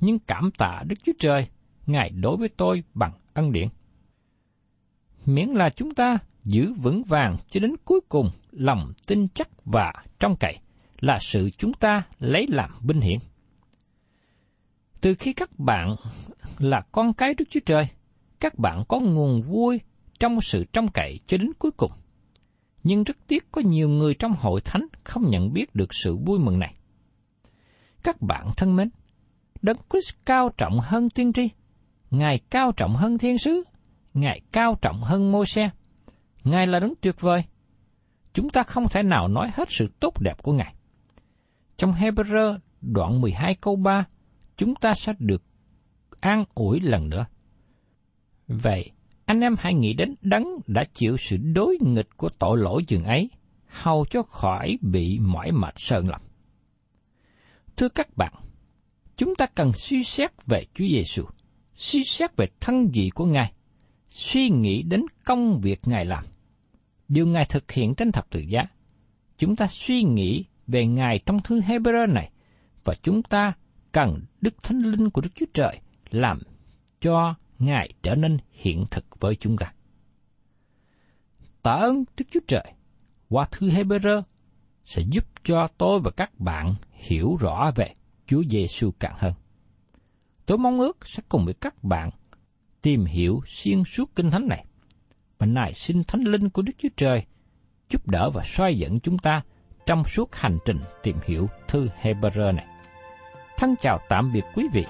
Nhưng 0.00 0.18
cảm 0.18 0.50
tạ 0.58 0.82
Đức 0.86 0.96
Chúa 1.04 1.12
Trời, 1.18 1.48
Ngài 1.86 2.10
đối 2.10 2.36
với 2.36 2.48
tôi 2.48 2.82
bằng 2.94 3.12
ân 3.34 3.52
điển. 3.52 3.68
Miễn 5.26 5.48
là 5.48 5.70
chúng 5.70 5.94
ta 5.94 6.18
giữ 6.44 6.72
vững 6.72 7.02
vàng 7.04 7.36
cho 7.50 7.60
đến 7.60 7.74
cuối 7.84 8.00
cùng 8.08 8.30
lòng 8.50 8.92
tin 9.06 9.28
chắc 9.28 9.48
và 9.64 9.92
trong 10.18 10.36
cậy 10.36 10.58
là 11.00 11.18
sự 11.20 11.50
chúng 11.58 11.72
ta 11.72 12.02
lấy 12.18 12.46
làm 12.48 12.70
binh 12.82 13.00
hiển. 13.00 13.18
Từ 15.00 15.14
khi 15.14 15.32
các 15.32 15.58
bạn 15.58 15.96
là 16.58 16.80
con 16.92 17.12
cái 17.12 17.34
Đức 17.34 17.44
Chúa 17.50 17.60
Trời, 17.66 17.88
các 18.40 18.58
bạn 18.58 18.84
có 18.88 19.00
nguồn 19.00 19.42
vui 19.42 19.80
trong 20.18 20.40
sự 20.40 20.64
trông 20.72 20.88
cậy 20.88 21.20
cho 21.26 21.36
đến 21.36 21.50
cuối 21.58 21.70
cùng. 21.70 21.92
Nhưng 22.82 23.04
rất 23.04 23.16
tiếc 23.26 23.52
có 23.52 23.60
nhiều 23.60 23.88
người 23.88 24.14
trong 24.14 24.32
hội 24.32 24.60
thánh 24.60 24.86
không 25.04 25.30
nhận 25.30 25.52
biết 25.52 25.74
được 25.74 25.94
sự 25.94 26.16
vui 26.16 26.38
mừng 26.38 26.58
này. 26.58 26.74
Các 28.02 28.22
bạn 28.22 28.50
thân 28.56 28.76
mến, 28.76 28.90
Đấng 29.62 29.76
Christ 29.90 30.14
cao 30.24 30.50
trọng 30.56 30.80
hơn 30.80 31.10
tiên 31.10 31.32
tri, 31.32 31.48
Ngài 32.10 32.38
cao 32.50 32.72
trọng 32.72 32.96
hơn 32.96 33.18
thiên 33.18 33.38
sứ, 33.38 33.62
Ngài 34.14 34.40
cao 34.52 34.78
trọng 34.82 35.02
hơn 35.02 35.32
môi 35.32 35.46
xe. 35.46 35.70
Ngài 36.44 36.66
là 36.66 36.80
đấng 36.80 36.94
tuyệt 37.00 37.20
vời. 37.20 37.44
Chúng 38.32 38.50
ta 38.50 38.62
không 38.62 38.88
thể 38.88 39.02
nào 39.02 39.28
nói 39.28 39.50
hết 39.54 39.68
sự 39.70 39.88
tốt 40.00 40.20
đẹp 40.20 40.42
của 40.42 40.52
Ngài. 40.52 40.74
Trong 41.76 41.92
Hebrew 41.92 42.58
đoạn 42.80 43.20
12 43.20 43.54
câu 43.54 43.76
3, 43.76 44.06
chúng 44.56 44.74
ta 44.74 44.94
sẽ 44.94 45.12
được 45.18 45.42
an 46.20 46.44
ủi 46.54 46.80
lần 46.80 47.08
nữa. 47.08 47.26
Vậy, 48.48 48.90
anh 49.24 49.40
em 49.40 49.54
hãy 49.58 49.74
nghĩ 49.74 49.92
đến 49.92 50.14
đấng 50.22 50.46
đã 50.66 50.84
chịu 50.84 51.16
sự 51.16 51.36
đối 51.36 51.78
nghịch 51.80 52.08
của 52.16 52.28
tội 52.28 52.58
lỗi 52.58 52.84
dường 52.88 53.04
ấy, 53.04 53.30
hầu 53.66 54.06
cho 54.10 54.22
khỏi 54.22 54.78
bị 54.80 55.18
mỏi 55.18 55.52
mệt 55.52 55.74
sơn 55.76 56.08
lầm. 56.08 56.20
Thưa 57.76 57.88
các 57.88 58.16
bạn, 58.16 58.32
chúng 59.16 59.34
ta 59.34 59.46
cần 59.46 59.72
suy 59.72 60.04
xét 60.04 60.30
về 60.46 60.64
Chúa 60.74 60.84
Giêsu, 60.84 61.24
suy 61.74 62.04
xét 62.04 62.36
về 62.36 62.46
thân 62.60 62.88
vị 62.92 63.10
của 63.14 63.26
Ngài, 63.26 63.52
suy 64.10 64.50
nghĩ 64.50 64.82
đến 64.82 65.02
công 65.24 65.60
việc 65.60 65.80
Ngài 65.88 66.04
làm, 66.04 66.24
điều 67.08 67.26
Ngài 67.26 67.44
thực 67.44 67.72
hiện 67.72 67.94
trên 67.94 68.12
thập 68.12 68.30
tự 68.30 68.40
giá. 68.40 68.60
Chúng 69.38 69.56
ta 69.56 69.66
suy 69.66 70.02
nghĩ 70.02 70.44
về 70.66 70.86
Ngài 70.86 71.20
trong 71.26 71.42
thư 71.42 71.60
Hebrew 71.60 72.12
này, 72.12 72.30
và 72.84 72.94
chúng 73.02 73.22
ta 73.22 73.52
cần 73.92 74.20
Đức 74.40 74.62
Thánh 74.62 74.78
Linh 74.78 75.10
của 75.10 75.20
Đức 75.20 75.30
Chúa 75.34 75.46
Trời 75.54 75.80
làm 76.10 76.38
cho 77.00 77.34
Ngài 77.58 77.92
trở 78.02 78.14
nên 78.14 78.38
hiện 78.50 78.84
thực 78.90 79.20
với 79.20 79.36
chúng 79.36 79.56
ta. 79.56 79.72
Tạ 81.62 81.72
ơn 81.72 82.04
Đức 82.16 82.24
Chúa 82.30 82.40
Trời 82.48 82.72
qua 83.28 83.46
thư 83.52 83.70
Hebrew 83.70 84.22
sẽ 84.84 85.02
giúp 85.02 85.24
cho 85.44 85.68
tôi 85.78 86.00
và 86.00 86.10
các 86.10 86.40
bạn 86.40 86.74
hiểu 86.92 87.36
rõ 87.40 87.70
về 87.74 87.94
Chúa 88.26 88.42
Giêsu 88.48 88.90
càng 89.00 89.14
hơn. 89.18 89.32
Tôi 90.46 90.58
mong 90.58 90.78
ước 90.78 91.08
sẽ 91.08 91.22
cùng 91.28 91.44
với 91.44 91.54
các 91.54 91.84
bạn 91.84 92.10
tìm 92.82 93.04
hiểu 93.04 93.40
xuyên 93.46 93.84
suốt 93.84 94.10
kinh 94.16 94.30
thánh 94.30 94.48
này. 94.48 94.64
Và 95.38 95.46
nài 95.46 95.72
xin 95.72 96.04
thánh 96.04 96.20
linh 96.20 96.50
của 96.50 96.62
Đức 96.62 96.72
Chúa 96.78 96.88
Trời 96.96 97.24
giúp 97.90 98.08
đỡ 98.08 98.30
và 98.30 98.42
soi 98.44 98.78
dẫn 98.78 99.00
chúng 99.00 99.18
ta 99.18 99.42
trong 99.86 100.04
suốt 100.04 100.34
hành 100.34 100.58
trình 100.64 100.78
tìm 101.02 101.16
hiểu 101.26 101.48
thư 101.68 101.88
Hebrew 102.02 102.54
này. 102.54 102.66
Thân 103.58 103.74
chào 103.80 104.00
tạm 104.08 104.32
biệt 104.32 104.44
quý 104.54 104.66
vị 104.72 104.84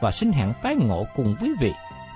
và 0.00 0.10
xin 0.10 0.32
hẹn 0.32 0.52
tái 0.62 0.74
ngộ 0.76 1.04
cùng 1.16 1.34
quý 1.40 1.50
vị 1.60 1.72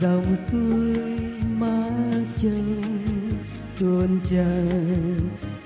dòng 0.00 0.36
suối 0.50 0.98
má 1.58 1.90
chân 2.42 2.82
tuôn 3.80 4.20
tràn, 4.30 5.18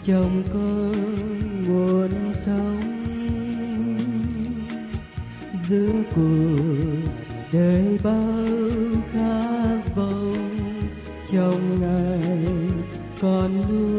trong 0.02 0.42
con 0.52 1.64
nguồn 1.64 2.34
sống 2.34 2.80
giữa 5.68 5.92
cuộc 6.14 7.10
đời 7.52 7.98
bao 8.04 8.46
khát 9.12 9.80
vọng, 9.96 10.60
trong 11.32 11.80
ngày 11.80 12.38
còn 13.20 13.62
luôn 13.68 13.91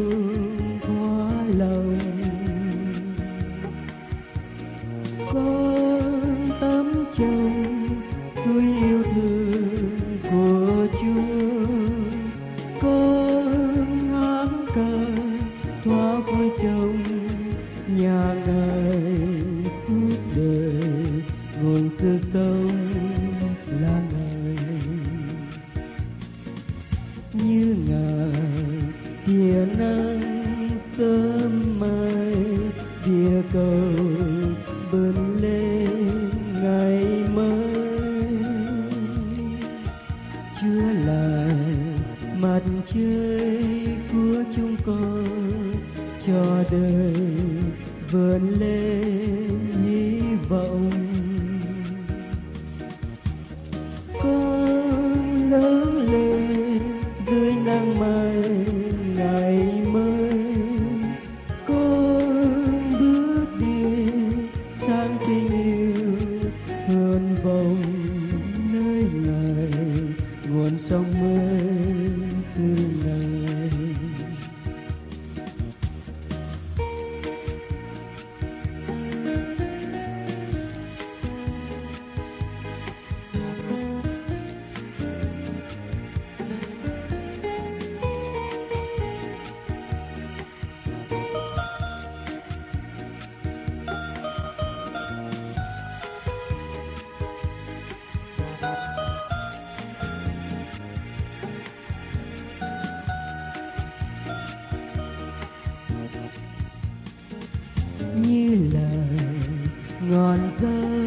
Johnson. 110.35 111.02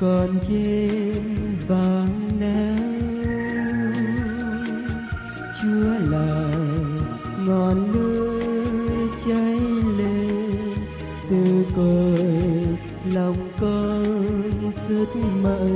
còn 0.00 0.38
trên 0.48 1.22
vàng 1.68 2.30
nao 2.40 2.96
chúa 5.62 6.10
là 6.10 6.48
ngọn 7.46 7.92
lửa 7.92 9.06
cháy 9.26 9.60
lên, 9.98 10.74
từ 11.30 11.64
cội 11.76 12.66
lòng 13.14 13.48
con 13.60 14.72
sức 14.88 15.08
mạnh 15.42 15.75